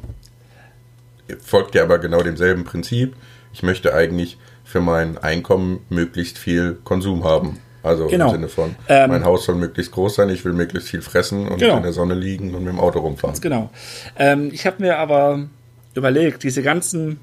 [1.43, 3.15] Folgt ja aber genau demselben Prinzip.
[3.53, 7.59] Ich möchte eigentlich für mein Einkommen möglichst viel Konsum haben.
[7.83, 8.27] Also Genau.
[8.27, 11.47] im Sinne von, Ähm, mein Haus soll möglichst groß sein, ich will möglichst viel fressen
[11.47, 11.77] und Genau.
[11.77, 13.31] in der Sonne liegen und mit dem Auto rumfahren.
[13.33, 13.69] Ganz genau.
[14.17, 15.47] Ähm, ich habe mir aber
[15.95, 17.19] überlegt, diese ganzen,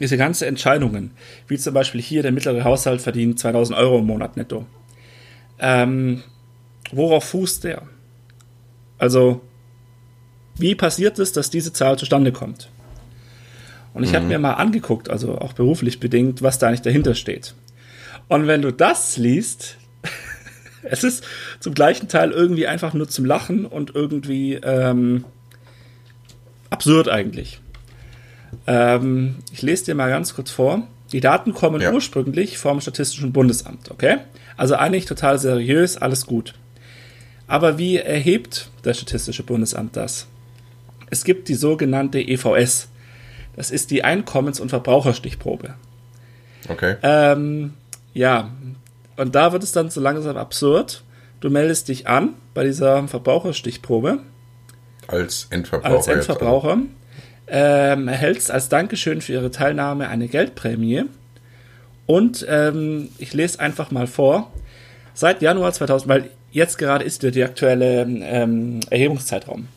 [0.00, 1.12] diese ganzen Entscheidungen,
[1.46, 4.66] wie zum Beispiel hier der mittlere Haushalt verdient 2000 Euro im Monat netto.
[5.58, 6.22] Ähm,
[6.90, 7.82] worauf fußt der?
[8.98, 9.42] Also,
[10.56, 12.70] wie passiert es, dass diese Zahl zustande kommt?
[13.92, 17.54] Und ich habe mir mal angeguckt, also auch beruflich bedingt, was da eigentlich dahinter steht.
[18.28, 19.78] Und wenn du das liest,
[20.82, 21.24] es ist
[21.58, 25.24] zum gleichen Teil irgendwie einfach nur zum Lachen und irgendwie ähm,
[26.70, 27.60] absurd eigentlich.
[28.66, 30.82] Ähm, ich lese dir mal ganz kurz vor.
[31.12, 31.92] Die Daten kommen Ja.
[31.92, 34.18] ursprünglich vom Statistischen Bundesamt, okay?
[34.56, 36.54] Also eigentlich total seriös, alles gut.
[37.46, 40.26] Aber wie erhebt das Statistische Bundesamt das?
[41.10, 42.88] Es gibt die sogenannte EVS.
[43.56, 45.74] Das ist die Einkommens- und Verbraucherstichprobe.
[46.68, 46.96] Okay.
[47.02, 47.74] Ähm,
[48.14, 48.50] ja,
[49.16, 51.02] und da wird es dann so langsam absurd.
[51.40, 54.18] Du meldest dich an bei dieser Verbraucherstichprobe
[55.08, 55.96] Als Endverbraucher.
[55.96, 56.78] als Endverbraucher,
[57.50, 61.04] ähm, erhältst als Dankeschön für ihre Teilnahme eine Geldprämie.
[62.06, 64.52] Und ähm, ich lese einfach mal vor.
[65.14, 69.68] Seit Januar 2000, weil jetzt gerade ist der, der aktuelle ähm, Erhebungszeitraum.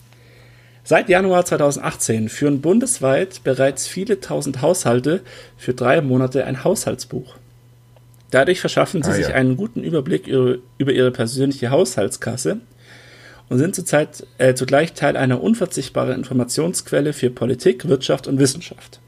[0.84, 5.22] Seit Januar 2018 führen bundesweit bereits viele tausend Haushalte
[5.58, 7.36] für drei Monate ein Haushaltsbuch.
[8.32, 9.36] Dadurch verschaffen sie Ah, sich ja.
[9.36, 12.58] einen guten Überblick ihre, über ihre persönliche Haushaltskasse
[13.50, 19.00] und sind zurzeit äh, zugleich Teil einer unverzichtbaren Informationsquelle für Politik, Wirtschaft und Wissenschaft.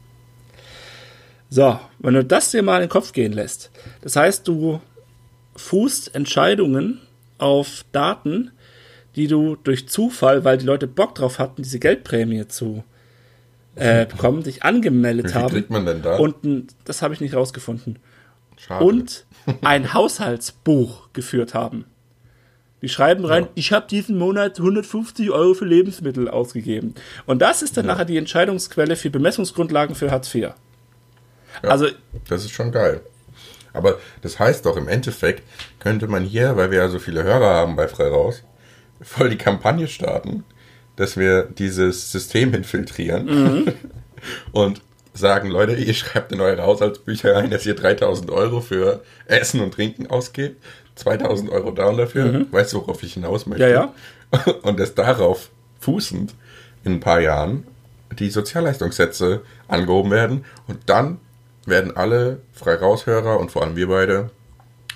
[1.49, 3.71] So, wenn du das dir mal in den Kopf gehen lässt,
[4.01, 4.81] das heißt, du
[5.55, 6.99] fußt Entscheidungen
[7.37, 8.51] auf Daten,
[9.15, 12.83] die du durch Zufall, weil die Leute Bock drauf hatten, diese Geldprämie zu
[13.75, 15.53] äh, bekommen, dich angemeldet Wie haben.
[15.53, 16.17] kriegt man denn da?
[16.17, 17.99] Und ein, das habe ich nicht rausgefunden.
[18.57, 18.83] Schade.
[18.83, 19.25] Und
[19.61, 21.85] ein Haushaltsbuch geführt haben.
[22.85, 23.49] Die schreiben rein, Ja.
[23.55, 26.93] ich habe diesen Monat 150 Euro für Lebensmittel ausgegeben.
[27.25, 30.43] Und das ist dann nachher die Entscheidungsquelle für Bemessungsgrundlagen für Hartz IV.
[30.43, 30.53] Ja.
[31.63, 31.87] Also,
[32.29, 33.01] Das ist schon geil.
[33.73, 35.41] Aber das heißt doch, im Endeffekt
[35.79, 38.43] könnte man hier, weil wir ja so viele Hörer haben bei Frei Raus,
[39.01, 40.43] voll die Kampagne starten,
[40.95, 43.73] dass wir dieses System infiltrieren Mhm.
[44.51, 44.81] und
[45.15, 49.73] sagen, Leute, ihr schreibt in eure Haushaltsbücher rein, dass ihr 3000 Euro für Essen und
[49.73, 50.61] Trinken ausgebt,
[50.95, 52.45] 2000 Euro down dafür.
[52.51, 53.65] Weißt du, worauf ich hinaus möchte?
[53.65, 53.71] Mhm.
[53.71, 53.93] Ja,
[54.47, 54.53] ja.
[54.63, 56.33] Und dass darauf fußend
[56.83, 57.65] in ein paar Jahren
[58.19, 61.19] die Sozialleistungssätze angehoben werden und dann
[61.65, 64.29] werden alle Freiraushörer und vor allem wir beide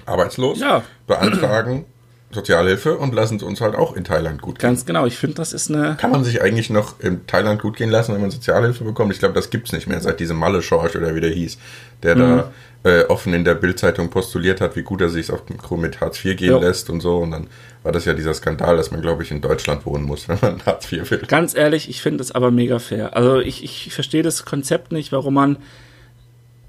[0.06, 0.84] arbeitslos, Ja.
[1.08, 1.86] beantragen
[2.32, 4.70] Sozialhilfe und lassen es uns halt auch in Thailand gut gehen.
[4.70, 5.98] ganz genau, ich finde, das ist eine.
[6.00, 9.12] Kann man sich eigentlich noch in Thailand gut gehen lassen, wenn man Sozialhilfe bekommt?
[9.14, 11.58] Ich glaube, das gibt's nicht mehr, seit diesem Malle-Schorsch oder wie der hieß,
[12.04, 12.52] der da
[12.84, 16.38] äh, offen in der Bildzeitung postuliert hat, wie gut er sich auch mit Hartz IV
[16.38, 16.60] gehen Jo.
[16.60, 17.18] lässt und so.
[17.18, 17.48] Und dann
[17.84, 20.66] war das ja dieser Skandal, dass man, glaube ich, in Deutschland wohnen muss, wenn man
[20.66, 21.24] Hartz IV will.
[21.28, 23.16] Ganz ehrlich, ich finde es aber mega fair.
[23.16, 25.58] Also ich, ich verstehe das Konzept nicht, warum man.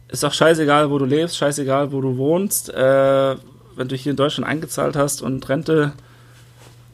[0.08, 2.68] Ist auch scheißegal, wo du lebst, scheißegal, wo du wohnst.
[2.70, 3.36] Äh,
[3.80, 5.92] wenn du hier in Deutschland eingezahlt hast und Rente.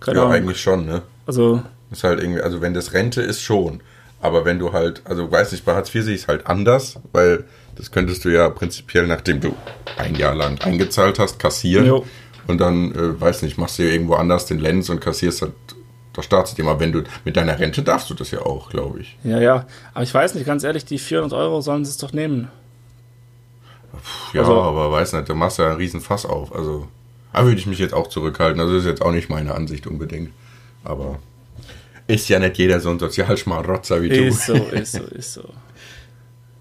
[0.00, 0.34] Keine Ja, Ahnung.
[0.36, 1.02] eigentlich schon, ne?
[1.26, 3.80] Also, Ist halt irgendwie, also wenn das Rente ist, schon.
[4.20, 6.98] Aber wenn du halt, also weiß nicht, bei Hartz IV sehe ich es halt anders,
[7.12, 7.44] weil
[7.76, 9.54] das könntest du ja prinzipiell, nachdem du
[9.98, 11.86] ein Jahr lang eingezahlt hast, kassieren.
[11.86, 12.06] Jo.
[12.46, 15.52] Und dann, äh, weiß nicht, machst du ja irgendwo anders den Lenz und kassierst halt
[16.14, 16.68] das Staatssystem.
[16.68, 19.18] Aber wenn du mit deiner Rente darfst du das ja auch, glaube ich.
[19.24, 19.66] ja, ja.
[19.92, 22.48] Aber ich weiß nicht, ganz ehrlich, die 400 Euro sollen sie es doch nehmen.
[24.32, 26.54] Ja, Also- aber weiß nicht, du machst ja einen riesen Fass auf.
[26.54, 26.88] Also,
[27.32, 28.60] da würde ich mich jetzt auch zurückhalten.
[28.60, 30.30] Also, das ist jetzt auch nicht meine Ansicht unbedingt.
[30.84, 31.18] Aber
[32.06, 34.24] ist ja nicht jeder so ein Sozialschmarotzer wie du.
[34.26, 35.44] Ist so, ist so, ist so.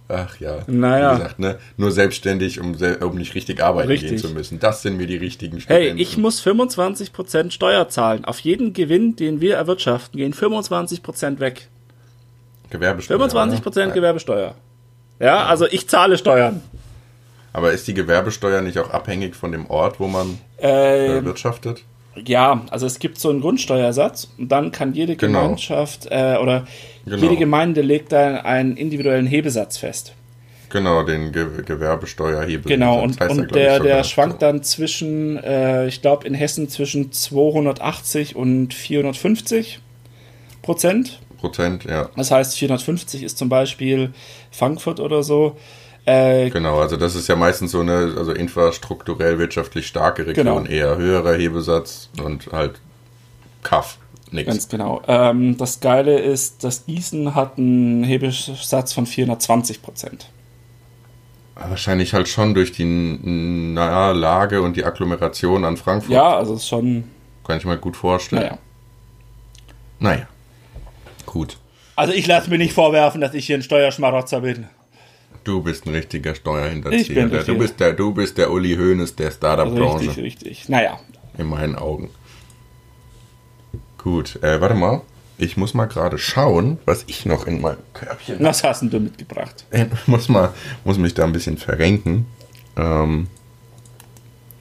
[0.08, 0.60] Ach ja.
[0.68, 1.14] Naja.
[1.14, 1.58] Wie gesagt, ne?
[1.78, 4.10] Nur selbstständig, um, um nicht richtig arbeiten Richtig.
[4.12, 4.60] gehen zu müssen.
[4.60, 5.98] Das sind mir die richtigen Hey, Studenten.
[5.98, 8.24] ich muss 25% Steuer zahlen.
[8.24, 11.70] Auf jeden Gewinn, den wir erwirtschaften, gehen 25% weg.
[12.70, 13.18] Gewerbesteuer.
[13.20, 13.92] 25% oder?
[13.92, 14.56] Gewerbesteuer.
[15.20, 16.62] Ja, also ich zahle Steuern.
[17.56, 21.84] Aber ist die Gewerbesteuer nicht auch abhängig von dem Ort, wo man äh, Ähm, wirtschaftet?
[22.26, 25.44] ja, also es gibt so einen Grundsteuersatz und dann kann jede Genau.
[25.44, 26.68] Gemeinschaft äh, oder
[27.06, 27.16] Genau.
[27.18, 30.14] jede Gemeinde legt da einen individuellen Hebesatz fest.
[30.70, 32.70] Genau, den Ge Gewerbesteuerhebel.
[32.70, 34.48] Genau, und, und der, der schwankt so.
[34.48, 39.80] dann zwischen, äh, ich glaube in Hessen zwischen 280 und 450
[40.62, 41.20] Prozent.
[41.38, 42.10] Prozent, ja.
[42.18, 44.14] Das heißt, 450 ist zum Beispiel
[44.52, 45.56] Frankfurt oder so.
[46.06, 50.66] Äh, Genau, also das ist ja meistens so eine, also infrastrukturell wirtschaftlich starke Region, Genau.
[50.66, 52.80] eher höherer Hebesatz und halt
[53.64, 53.98] Kaff,
[54.32, 54.48] nix.
[54.48, 55.02] Ganz genau.
[55.08, 60.30] Ähm, das Geile ist, dass Gießen hat einen Hebesatz von 420 Prozent.
[61.56, 66.12] Wahrscheinlich halt schon durch die n- nahe Lage und die Agglomeration an Frankfurt.
[66.12, 67.06] Ja, also ist schon,
[67.48, 68.42] Kann ich mir gut vorstellen.
[68.44, 68.58] naja.
[70.00, 70.28] Naja.
[71.26, 71.58] Gut.
[71.96, 74.68] Also ich lasse mir nicht vorwerfen, dass ich hier ein Steuerschmarotzer bin.
[75.46, 77.00] Du bist ein richtiger Steuerhinterzieher.
[77.02, 77.54] Ich bin Der- richtig.
[77.54, 80.08] du, bist der, du bist der Uli Hoeneß der Startup-Branche.
[80.10, 80.70] Richtig, richtig.
[80.70, 81.00] Naja,
[81.38, 82.10] In meinen Augen.
[84.00, 85.02] Gut, äh, warte mal.
[85.38, 89.00] Ich muss mal gerade schauen, was ich noch in meinem Körbchen was hast denn du
[89.00, 89.66] mitgebracht?
[89.72, 90.52] Ich muss mal,
[90.84, 92.26] muss mich da ein bisschen verrenken.
[92.78, 93.28] Ähm,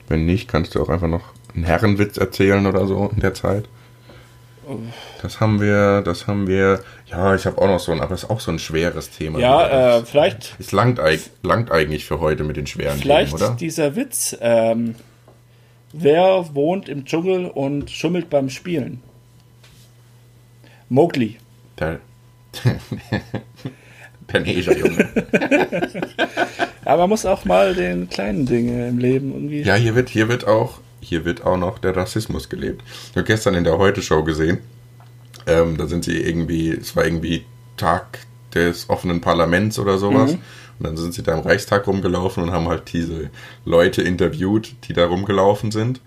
[0.07, 1.23] wenn nicht, kannst du auch einfach noch
[1.55, 3.65] einen Herrenwitz erzählen oder so in der Zeit.
[5.21, 6.83] Das haben wir, das haben wir.
[7.07, 9.39] Ja, ich habe auch noch so ein, aber das ist auch so ein schweres Thema.
[9.39, 10.99] Ja, äh, vielleicht, Es langt,
[11.43, 13.55] langt eigentlich für heute mit den schweren vielleicht Themen, oder?
[13.55, 14.35] dieser Witz.
[14.41, 14.95] Ähm,
[15.93, 19.01] wer wohnt im Dschungel und schummelt beim Spielen?
[20.89, 21.37] Mowgli.
[21.79, 21.99] Der,
[24.33, 25.09] der Neger-Junge.
[26.85, 29.61] Aber man muss auch mal den kleinen Dinge im Leben irgendwie.
[29.61, 32.83] Ja, hier wird, hier wird auch, hier wird auch noch der Rassismus gelebt.
[33.11, 34.59] Ich habe gestern in der Heute-Show gesehen,
[35.47, 37.45] ähm, da sind sie irgendwie, es war irgendwie
[37.77, 38.19] Tag
[38.53, 40.33] des offenen Parlaments oder sowas.
[40.33, 40.39] Mhm.
[40.79, 43.29] Und dann sind sie da im Reichstag rumgelaufen und haben halt diese
[43.63, 46.01] Leute interviewt, die da rumgelaufen sind.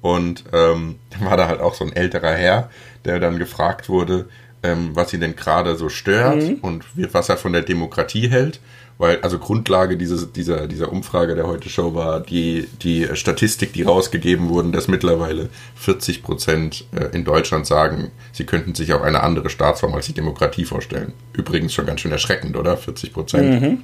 [0.00, 2.70] Und ähm, dann war da halt auch so ein älterer Herr,
[3.04, 4.26] der dann gefragt wurde,
[4.62, 6.58] ähm, was ihn denn gerade so stört Mhm.
[6.62, 8.60] und wie, was er von der Demokratie hält.
[8.98, 14.48] Weil, also Grundlage dieses, dieser, dieser Umfrage der Heute-Show war die, die Statistik, die rausgegeben
[14.48, 19.50] wurden, dass mittlerweile 40 Prozent äh, in Deutschland sagen, sie könnten sich auch eine andere
[19.50, 21.12] Staatsform als die Demokratie vorstellen.
[21.34, 22.76] Übrigens schon ganz schön erschreckend, oder?
[22.76, 23.80] 40 Prozent.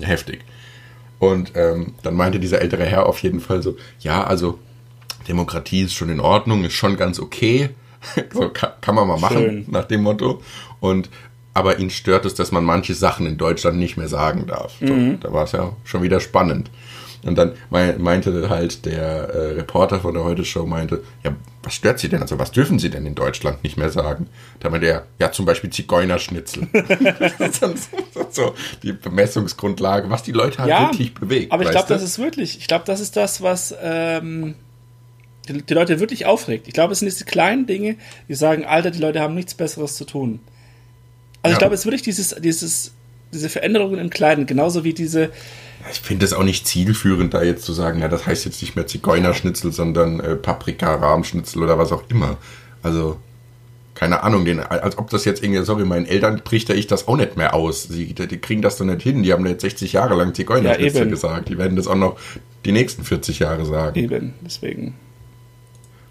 [0.00, 0.40] Heftig.
[1.20, 4.58] Und ähm, dann meinte dieser ältere Herr auf jeden Fall so, ja, also
[5.28, 7.70] Demokratie ist schon in Ordnung, ist schon ganz okay.
[8.32, 9.64] so, kann, kann, man mal machen, Schön.
[9.68, 10.42] nach dem Motto.
[10.80, 11.10] Und
[11.54, 14.74] aber ihn stört es, dass man manche Sachen in Deutschland nicht mehr sagen darf.
[14.80, 15.20] So, mhm.
[15.20, 16.70] Da war es ja schon wieder spannend.
[17.24, 21.32] Und dann meinte halt der äh, Reporter von der Heute Show meinte, ja,
[21.62, 22.20] was stört Sie denn?
[22.20, 24.26] Also was dürfen Sie denn in Deutschland nicht mehr sagen?
[24.58, 26.66] Da meinte er, ja, zum Beispiel Zigeunerschnitzel.
[28.30, 31.52] so die Bemessungsgrundlage, was die Leute halt ja, wirklich bewegt.
[31.52, 34.56] Aber ich glaube, das ist wirklich, ich glaube, das ist das, was ähm,
[35.48, 36.66] die, die, Leute wirklich aufregt.
[36.66, 37.96] Ich glaube, es sind diese kleinen Dinge,
[38.28, 40.40] die sagen, Alter, die Leute haben nichts Besseres zu tun.
[41.42, 41.52] Also ja.
[41.52, 42.92] ich glaube, es wirklich dieses, dieses,
[43.32, 45.30] diese Veränderungen im Kleinen, genauso wie diese,
[45.90, 48.76] ich finde es auch nicht zielführend, da jetzt zu sagen, na, das heißt jetzt nicht
[48.76, 52.36] mehr Zigeunerschnitzel, sondern äh, Paprika-Rahmschnitzel oder was auch immer.
[52.82, 53.16] Also,
[53.94, 57.16] keine Ahnung, den, als ob das jetzt irgendwie, sorry, meinen Eltern trichter ich das auch
[57.16, 57.84] nicht mehr aus.
[57.84, 59.22] Sie, die, die kriegen das doch nicht hin.
[59.22, 61.48] Die haben jetzt 60 Jahre lang Zigeunerschnitzel ja, gesagt.
[61.48, 62.16] Die werden das auch noch
[62.64, 63.98] die nächsten 40 Jahre sagen.
[63.98, 64.94] Eben, deswegen.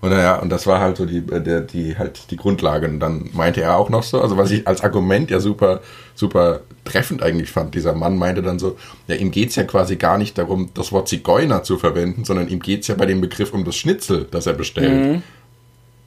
[0.02, 2.88] Und naja, und das war halt so die, äh, der, die, halt die Grundlage.
[2.88, 5.82] Und dann meinte er auch noch so, also was ich als Argument ja super,
[6.16, 8.78] super treffend eigentlich fand, dieser Mann meinte dann so,
[9.08, 12.60] ja, ihm geht's ja quasi gar nicht darum, das Wort Zigeuner zu verwenden, sondern ihm
[12.60, 15.06] geht's ja bei dem Begriff um das Schnitzel, das er bestellt.
[15.06, 15.24] Mhm.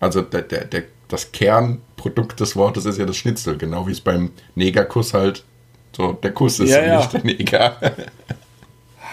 [0.01, 4.01] Also der, der, der, das Kernprodukt des Wortes ist ja das Schnitzel, genau wie es
[4.01, 5.45] beim Negerkuss halt
[5.97, 6.97] so der Kuss ist ja, und ja.
[6.99, 7.77] nicht der Neger.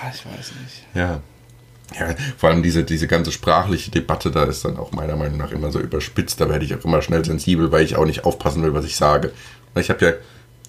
[0.03, 0.83] Ah, ich weiß nicht.
[0.95, 1.21] Ja.
[1.99, 5.51] Ja, vor allem diese, diese ganze sprachliche Debatte, da ist dann auch meiner Meinung nach
[5.51, 6.39] immer so überspitzt.
[6.39, 8.95] Da werde ich auch immer schnell sensibel, weil ich auch nicht aufpassen will, was ich
[8.95, 9.31] sage.
[9.75, 10.13] Ich habe ja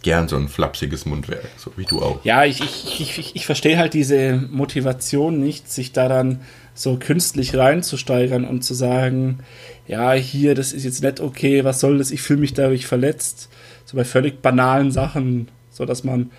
[0.02, 2.24] gern so ein flapsiges Mundwerk, so wie du auch.
[2.24, 6.40] Ja, ich, ich, ich, ich verstehe halt diese Motivation nicht, sich da dann
[6.74, 9.40] so künstlich reinzusteigern und zu sagen,
[9.86, 13.48] ja, hier, das ist jetzt nicht okay, was soll das, ich fühle mich dadurch verletzt.
[13.84, 16.30] So bei völlig banalen Sachen, so dass man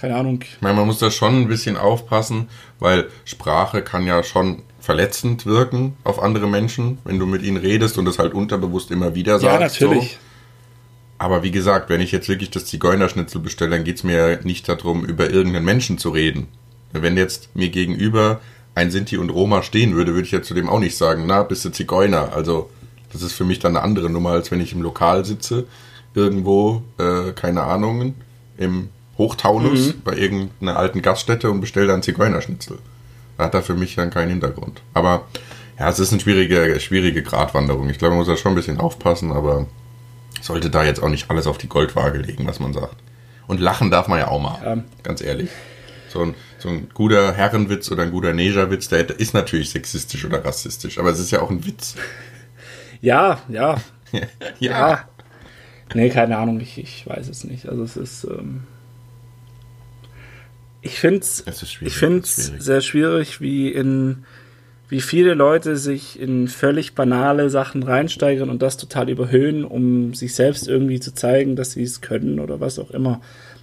[0.00, 0.42] keine Ahnung.
[0.42, 2.48] Ich meine, man muss da schon ein bisschen aufpassen,
[2.78, 7.98] weil Sprache kann ja schon verletzend wirken auf andere Menschen, wenn du mit ihnen redest
[7.98, 9.78] und das halt unterbewusst immer wieder sagst.
[9.80, 10.12] Ja, natürlich.
[10.12, 10.18] So.
[11.18, 14.66] Aber wie gesagt, wenn ich jetzt wirklich das Zigeunerschnitzel bestelle, dann geht es mir nicht
[14.70, 16.48] darum, über irgendeinen Menschen zu reden.
[16.92, 18.40] Wenn jetzt mir gegenüber
[18.74, 21.42] ein Sinti und Roma stehen würde, würde ich ja zu dem auch nicht sagen, na,
[21.42, 22.32] bist du Zigeuner.
[22.34, 22.70] Also,
[23.12, 25.66] das ist für mich dann eine andere Nummer, als wenn ich im Lokal sitze,
[26.14, 28.14] irgendwo, äh, keine Ahnung,
[28.56, 28.88] im
[29.18, 30.02] Hochtaunus mhm.
[30.02, 32.78] bei irgendeiner alten Gaststätte und bestelle dann Zigeunerschnitzel.
[33.36, 34.82] Da hat er für mich dann keinen Hintergrund.
[34.94, 35.26] Aber
[35.78, 37.88] ja, es ist eine schwierige, schwierige Gratwanderung.
[37.88, 39.66] Ich glaube, man muss da schon ein bisschen aufpassen, aber
[40.42, 42.96] sollte da jetzt auch nicht alles auf die Goldwaage legen, was man sagt.
[43.46, 44.82] Und lachen darf man ja auch mal, ja.
[45.02, 45.50] ganz ehrlich.
[46.08, 50.44] So ein, so ein guter Herrenwitz oder ein guter Negerwitz, der ist natürlich sexistisch oder
[50.44, 51.94] rassistisch, aber es ist ja auch ein Witz.
[53.02, 53.80] Ja, ja.
[54.12, 54.20] ja.
[54.58, 55.04] ja.
[55.94, 57.66] Nee, keine Ahnung, ich, ich weiß es nicht.
[57.66, 58.24] Also es ist.
[58.24, 58.64] Ähm
[60.82, 61.44] ich finde es
[61.80, 64.24] ich find's sehr schwierig, wie in
[64.88, 70.34] wie viele Leute sich in völlig banale Sachen reinsteigern und das total überhöhen, um sich
[70.34, 73.20] selbst irgendwie zu zeigen, dass sie es können oder was auch immer.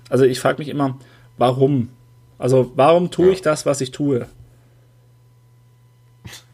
[0.09, 0.97] Also ich frage mich immer,
[1.37, 1.89] warum?
[2.37, 3.33] Also warum tue ja.
[3.33, 4.27] ich das, was ich tue?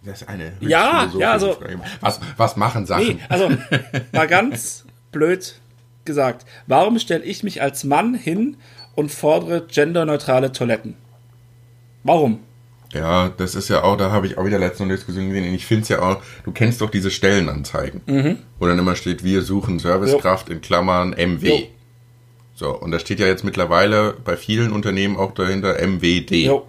[0.03, 1.55] Das ist eine ja, ja, also
[2.01, 3.07] was, was machen Sachen?
[3.07, 3.51] Nee, also
[4.11, 5.61] mal ganz blöd
[6.03, 8.57] gesagt, warum stelle ich mich als Mann hin
[8.95, 10.95] und fordere genderneutrale Toiletten.
[12.03, 12.39] Warum?
[12.93, 15.53] Ja, das ist ja auch, da habe ich auch wieder letzte Diskussion gesehen.
[15.53, 18.37] Ich finde es ja auch, du kennst doch diese Stellenanzeigen, mhm.
[18.59, 20.55] wo dann immer steht, wir suchen Servicekraft jo.
[20.55, 21.47] in Klammern MW.
[21.47, 21.67] Jo.
[22.55, 26.31] So, und da steht ja jetzt mittlerweile bei vielen Unternehmen auch dahinter MWD.
[26.31, 26.67] Jo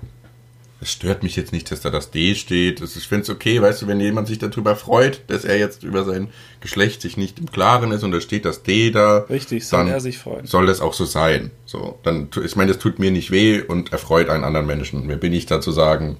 [0.80, 2.80] es stört mich jetzt nicht, dass da das D steht.
[2.80, 6.04] Ich finde es okay, weißt du, wenn jemand sich darüber freut, dass er jetzt über
[6.04, 6.28] sein
[6.60, 9.18] Geschlecht sich nicht im Klaren ist und da steht das D da.
[9.30, 10.46] Richtig, soll er sich freuen.
[10.46, 11.52] Soll das auch so sein.
[11.64, 15.08] So, dann, ich meine, das tut mir nicht weh und erfreut einen anderen Menschen.
[15.08, 16.18] Wer bin ich da zu sagen,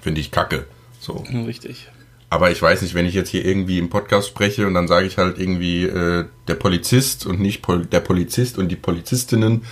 [0.00, 0.66] finde ich kacke.
[1.00, 1.24] So.
[1.46, 1.88] Richtig.
[2.30, 5.06] Aber ich weiß nicht, wenn ich jetzt hier irgendwie im Podcast spreche und dann sage
[5.06, 9.62] ich halt irgendwie äh, der Polizist und nicht Pol der Polizist und die Polizistinnen,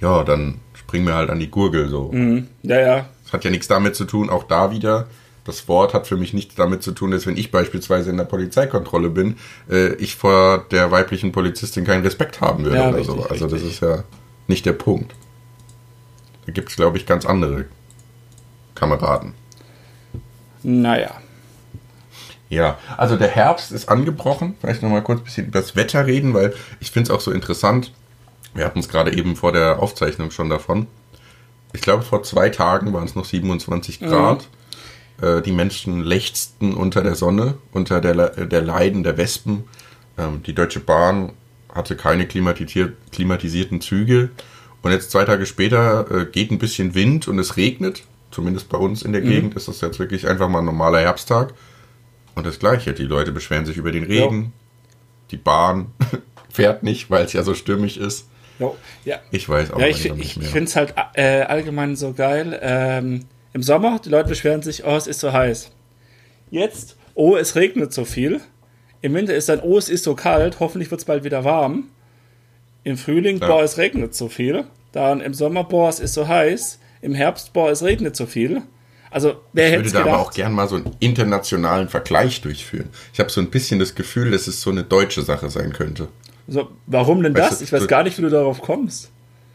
[0.00, 2.10] ja, dann spring mir halt an die Gurgel so.
[2.10, 2.48] Mhm.
[2.62, 5.08] Ja, ja, hat ja nichts damit zu tun, auch da wieder.
[5.44, 8.24] Das Wort hat für mich nichts damit zu tun, dass wenn ich beispielsweise in der
[8.24, 9.36] Polizeikontrolle bin,
[9.70, 13.28] äh, ich vor der weiblichen Polizistin keinen Respekt haben würde ja, oder richtig, so.
[13.28, 13.62] Also richtig.
[13.62, 14.04] das ist ja
[14.46, 15.14] nicht der Punkt.
[16.46, 17.66] Da gibt es, glaube ich, ganz andere
[18.74, 19.34] Kameraden.
[20.62, 21.10] Naja.
[22.48, 24.54] Ja, also der Herbst ist angebrochen.
[24.60, 27.30] Vielleicht nochmal kurz ein bisschen über das Wetter reden, weil ich finde es auch so
[27.30, 27.92] interessant.
[28.54, 30.86] Wir hatten es gerade eben vor der Aufzeichnung schon davon
[31.74, 34.48] ich glaube, vor zwei Tagen waren es noch 27 Grad.
[35.20, 35.26] Mhm.
[35.26, 39.64] Äh, die Menschen lechzten unter der Sonne, unter der, der Leiden der Wespen.
[40.16, 41.32] Ähm, die Deutsche Bahn
[41.74, 44.30] hatte keine klimatisier klimatisierten Züge
[44.82, 48.04] Und jetzt zwei Tage später äh, geht ein bisschen Wind und es regnet.
[48.30, 49.28] Zumindest bei uns in der mhm.
[49.28, 51.54] Gegend ist das jetzt wirklich einfach mal ein normaler Herbsttag.
[52.36, 54.42] Und das Gleiche, die Leute beschweren sich über den Regen.
[54.42, 54.50] Ja.
[55.32, 55.86] Die Bahn
[56.52, 58.28] fährt nicht, weil es ja so stürmisch ist.
[58.58, 58.76] Jo.
[59.04, 59.20] Ja.
[59.30, 60.46] Ich weiß auch ja, ich, nicht mehr.
[60.46, 62.58] Ich finde es halt äh, allgemein so geil.
[62.62, 65.70] Ähm, Im Sommer, die Leute beschweren sich, oh, es ist so heiß.
[66.50, 68.40] Jetzt, oh, es regnet so viel.
[69.02, 71.88] Im Winter ist dann, oh, es ist so kalt, hoffentlich wird es bald wieder warm.
[72.84, 73.46] Im Frühling, ja.
[73.46, 74.64] boah, es regnet so viel.
[74.92, 76.78] Dann im Sommer, boah, es ist so heiß.
[77.00, 78.62] Im Herbst, boah, es regnet so viel.
[79.10, 82.88] Also, wer hätte Ich würde da aber auch gern mal so einen internationalen Vergleich durchführen.
[83.12, 86.08] Ich habe so ein bisschen das Gefühl, dass es so eine deutsche Sache sein könnte.
[86.46, 87.58] So, warum denn weißt das?
[87.58, 89.10] Du, ich weiß gar nicht, wie du darauf kommst.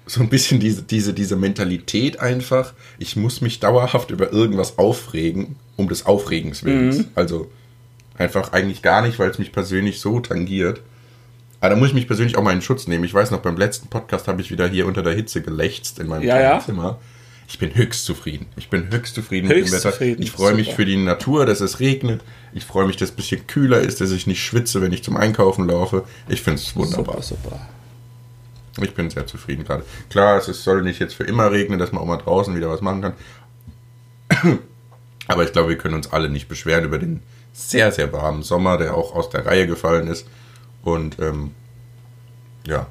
[0.05, 5.55] So ein bisschen diese, diese, diese Mentalität einfach, ich muss mich dauerhaft über irgendwas aufregen,
[5.75, 6.99] um des Aufregens willens.
[6.99, 7.05] Mhm.
[7.13, 7.51] Also
[8.17, 10.81] einfach eigentlich gar nicht, weil es mich persönlich so tangiert.
[11.61, 13.03] Aber da muss ich mich persönlich auch mal in Schutz nehmen.
[13.03, 16.07] Ich weiß noch, beim letzten Podcast habe ich wieder hier unter der Hitze gelächzt in
[16.07, 16.59] meinem ja, ja.
[16.59, 16.99] Zimmer.
[17.49, 18.45] Ich bin höchst zufrieden.
[18.57, 19.91] Ich bin höchst zufrieden höchst mit dem Wetter.
[19.91, 20.21] Zufrieden.
[20.21, 22.21] Ich freue mich für die Natur, dass es regnet.
[22.53, 25.03] Ich freue mich, dass es ein bisschen kühler ist, dass ich nicht schwitze, wenn ich
[25.03, 26.03] zum Einkaufen laufe.
[26.27, 27.23] Ich finde es wunderbar.
[27.23, 27.69] Super, super.
[28.83, 29.83] Ich bin sehr zufrieden gerade.
[30.11, 32.81] Klar, es soll nicht jetzt für immer regnen, dass man auch mal draußen wieder was
[32.81, 33.13] machen kann.
[35.27, 38.77] Aber ich glaube, wir können uns alle nicht beschweren über den sehr, sehr warmen Sommer,
[38.77, 40.27] der auch aus der Reihe gefallen ist.
[40.83, 41.51] Und ähm,
[42.67, 42.85] ja.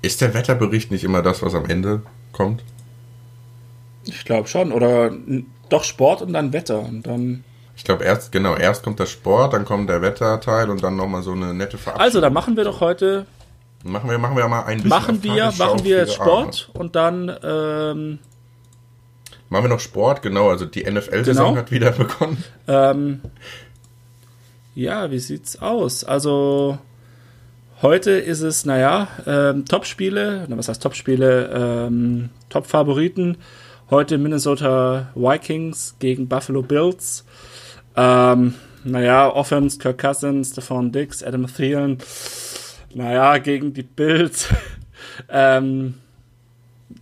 [0.00, 2.02] Ist der Wetterbericht nicht immer das, was am Ende
[2.32, 2.64] kommt?
[4.04, 4.72] Ich glaube schon.
[4.72, 5.12] Oder
[5.68, 6.80] doch Sport und dann Wetter.
[6.80, 7.44] Und dann.
[7.76, 11.22] Ich glaube erst, genau, erst kommt der Sport, dann kommt der Wetterteil und dann nochmal
[11.22, 12.04] so eine nette Verabschiedung.
[12.04, 13.26] Also, dann machen wir doch heute.
[13.84, 14.88] Machen wir, machen wir mal ein bisschen.
[14.90, 16.70] Machen wir, machen wir jetzt Sport Abend.
[16.74, 17.28] und dann.
[17.42, 18.18] Ähm,
[19.48, 20.50] machen wir noch Sport, genau.
[20.50, 21.56] Also die NFL-Saison genau.
[21.56, 22.44] hat wieder begonnen.
[22.68, 23.20] Ähm,
[24.74, 26.04] ja, wie sieht's aus?
[26.04, 26.78] Also.
[27.80, 31.50] Heute ist es, naja, ähm, Top-Spiele, was heißt Top-Spiele,
[31.88, 33.38] ähm, Top-Favoriten.
[33.92, 37.26] Heute Minnesota Vikings gegen Buffalo Bills.
[37.94, 41.98] Ähm, naja, Offense, Kirk Cousins, Stephon Dix, Adam Thielen.
[42.94, 44.48] Naja, gegen die Bills.
[45.28, 45.96] ähm,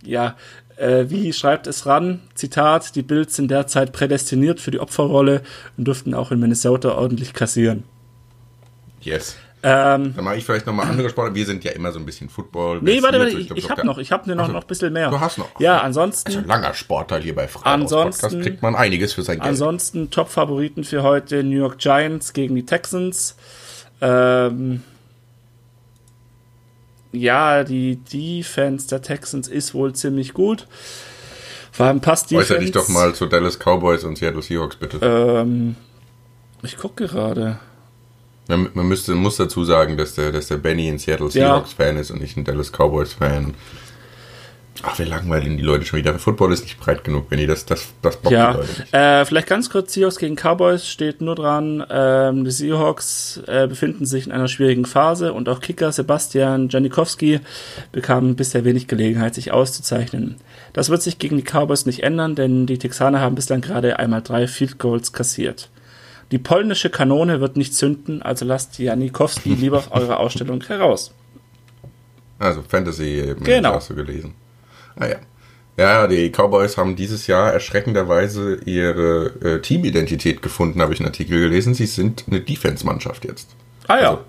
[0.03, 0.35] ja,
[0.75, 2.19] äh, wie schreibt es ran?
[2.35, 5.43] Zitat, die Bills sind derzeit prädestiniert für die Opferrolle
[5.77, 7.85] und dürften auch in Minnesota ordentlich kassieren.
[8.99, 9.37] Yes.
[9.63, 11.35] Ähm, Dann mache ich vielleicht nochmal andere Sportarten.
[11.35, 12.79] Wir sind ja immer so ein bisschen Football.
[12.81, 14.91] Nee, warte, warte, ich, ich, ich habe noch, ich habe noch, also, noch ein bisschen
[14.91, 15.09] mehr.
[15.11, 15.59] Du hast noch.
[15.59, 16.35] Ja, ansonsten.
[16.35, 19.47] Also langer Sportteil hier bei Freihaus ansonsten, kriegt man einiges für sein Geld.
[19.47, 23.35] Ansonsten Top-Favoriten für heute New York Giants gegen die Texans.
[24.01, 24.81] Ähm,
[27.11, 30.67] ja, die Defense der Texans ist wohl ziemlich gut.
[31.71, 32.35] Vor allem passt die.
[32.35, 34.97] Äußere dich doch mal zu Dallas Cowboys und Seattle Seahawks, bitte.
[35.01, 35.75] Ähm,
[36.63, 37.59] ich gucke gerade.
[38.57, 42.11] Man, man müsste, muss dazu sagen, dass der, dass der Benny ein Seattle Seahawks-Fan ist
[42.11, 43.53] und nicht ein Dallas Cowboys-Fan.
[44.83, 46.17] Ach, wir langweilen die Leute schon wieder.
[46.17, 47.45] Football ist nicht breit genug, Benny.
[47.45, 48.51] Das, das, das bockt ja.
[48.51, 48.93] die Leute nicht.
[48.93, 51.85] Äh, vielleicht ganz kurz: Seahawks gegen Cowboys steht nur dran.
[51.89, 57.41] Ähm, die Seahawks äh, befinden sich in einer schwierigen Phase und auch Kicker Sebastian Janikowski
[57.91, 60.37] bekam bisher wenig Gelegenheit, sich auszuzeichnen.
[60.73, 64.21] Das wird sich gegen die Cowboys nicht ändern, denn die Texaner haben bislang gerade einmal
[64.21, 65.69] drei Field Goals kassiert.
[66.31, 71.13] Die polnische Kanone wird nicht zünden, also lasst Janikowski lieber auf eure Ausstellung heraus.
[72.39, 73.75] Also Fantasy genau.
[73.75, 74.33] hast du gelesen.
[74.95, 75.15] Ah ja.
[75.77, 81.39] Ja, die Cowboys haben dieses Jahr erschreckenderweise ihre äh, Teamidentität gefunden, habe ich einen Artikel
[81.39, 81.73] gelesen.
[81.73, 83.55] Sie sind eine Defense-Mannschaft jetzt.
[83.87, 84.19] Ah ja.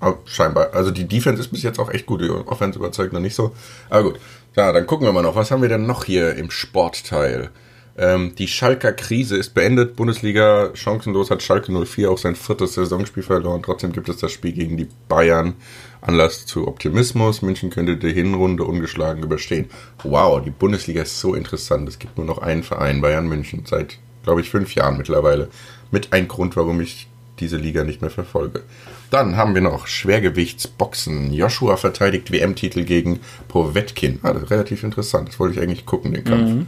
[0.00, 0.74] Also, scheinbar.
[0.74, 2.20] Also die Defense ist bis jetzt auch echt gut.
[2.20, 3.54] Die Offense überzeugt noch nicht so.
[3.88, 4.20] Aber gut.
[4.56, 5.36] Ja, dann gucken wir mal noch.
[5.36, 7.50] Was haben wir denn noch hier im Sportteil?
[7.98, 9.96] Ähm, die Schalker Krise ist beendet.
[9.96, 13.62] Bundesliga chancenlos hat Schalke 04 auch sein viertes Saisonspiel verloren.
[13.62, 15.54] Trotzdem gibt es das Spiel gegen die Bayern.
[16.00, 17.42] Anlass zu Optimismus.
[17.42, 19.68] München könnte die Hinrunde ungeschlagen überstehen.
[20.04, 21.88] Wow, die Bundesliga ist so interessant.
[21.88, 25.48] Es gibt nur noch einen Verein, Bayern München, seit, glaube ich, fünf Jahren mittlerweile.
[25.90, 27.08] Mit ein Grund, warum ich
[27.40, 28.62] diese Liga nicht mehr verfolge.
[29.10, 31.32] Dann haben wir noch Schwergewichtsboxen.
[31.32, 34.20] Joshua verteidigt WM-Titel gegen Povetkin.
[34.22, 35.28] Ah, das ist relativ interessant.
[35.28, 36.50] Das wollte ich eigentlich gucken, den Kampf.
[36.50, 36.66] Mhm.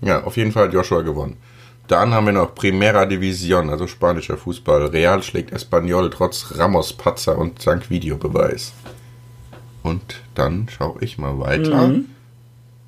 [0.00, 1.36] Ja, auf jeden Fall hat Joshua gewonnen.
[1.88, 4.86] Dann haben wir noch Primera División, also spanischer Fußball.
[4.86, 8.72] Real schlägt Espanyol trotz Ramos-Patzer und dank Videobeweis.
[9.82, 11.88] Und dann schaue ich mal weiter.
[11.88, 12.06] Mhm.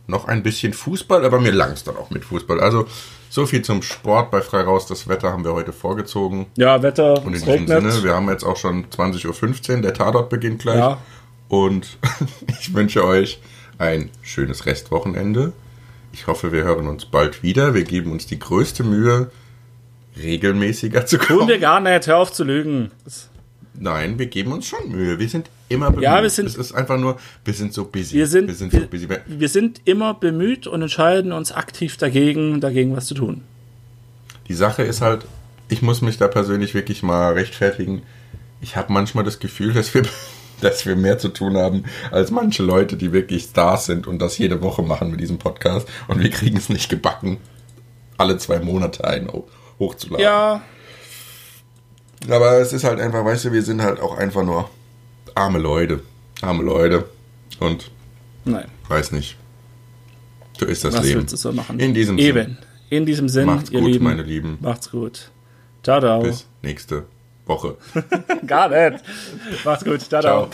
[0.06, 2.60] Noch ein bisschen Fußball, aber mir langst dann auch mit Fußball.
[2.60, 2.86] Also
[3.28, 4.86] so viel zum Sport bei Frei Raus.
[4.86, 6.46] Das Wetter haben wir heute vorgezogen.
[6.56, 7.24] Ja, Wetter.
[7.24, 9.82] Und in diesem Sinne, wir haben jetzt auch schon 20.15 Uhr.
[9.82, 10.78] Der Tatort beginnt gleich.
[10.78, 10.98] Ja.
[11.48, 11.98] Und
[12.60, 13.40] ich wünsche euch
[13.78, 15.52] ein schönes Restwochenende.
[16.12, 17.74] Ich hoffe, wir hören uns bald wieder.
[17.74, 19.30] Wir geben uns die größte Mühe,
[20.20, 21.40] regelmäßiger zu kommen.
[21.40, 22.90] Tun wir gar nicht, hör auf zu lügen.
[23.74, 25.18] Nein, wir geben uns schon Mühe.
[25.18, 26.04] Wir sind immer bemüht.
[26.04, 28.14] Ja, wir sind- es ist einfach nur, wir sind so busy.
[28.16, 29.08] Wir sind, wir sind so busy.
[29.26, 33.42] wir sind immer bemüht und entscheiden uns aktiv dagegen, dagegen was zu tun.
[34.48, 35.24] Die Sache ist halt,
[35.68, 38.02] ich muss mich da persönlich wirklich mal rechtfertigen.
[38.60, 40.02] Ich habe manchmal das Gefühl, dass wir,
[40.62, 44.38] dass wir mehr zu tun haben als manche Leute, die wirklich Stars sind und das
[44.38, 45.86] jede Woche machen mit diesem Podcast.
[46.08, 47.38] Und wir kriegen es nicht gebacken,
[48.18, 49.48] alle zwei Monate einen ho-
[49.78, 50.24] hochzuladen.
[50.24, 50.62] Ja,
[52.30, 54.70] Aber es ist halt einfach, weißt du, wir sind halt auch einfach nur
[55.34, 56.00] arme Leute.
[56.40, 57.04] Arme Leute.
[57.60, 57.90] Und
[58.44, 58.68] nein.
[58.88, 59.36] weiß nicht.
[60.58, 61.20] So ist das Was Leben.
[61.20, 61.80] willst du so machen?
[61.80, 62.44] In diesem Eben.
[62.44, 62.58] Sinn.
[62.90, 64.04] In diesem Sinn, Macht's ihr gut, Lieben.
[64.04, 64.58] meine Lieben.
[64.60, 65.30] Macht's gut.
[65.82, 66.20] Ciao, ciao.
[66.22, 67.04] Bis nächste
[67.53, 67.76] Woche.
[68.46, 69.05] Gar nicht.
[69.64, 70.00] Macht's gut.
[70.03, 70.20] Ciao.
[70.22, 70.48] Ciao.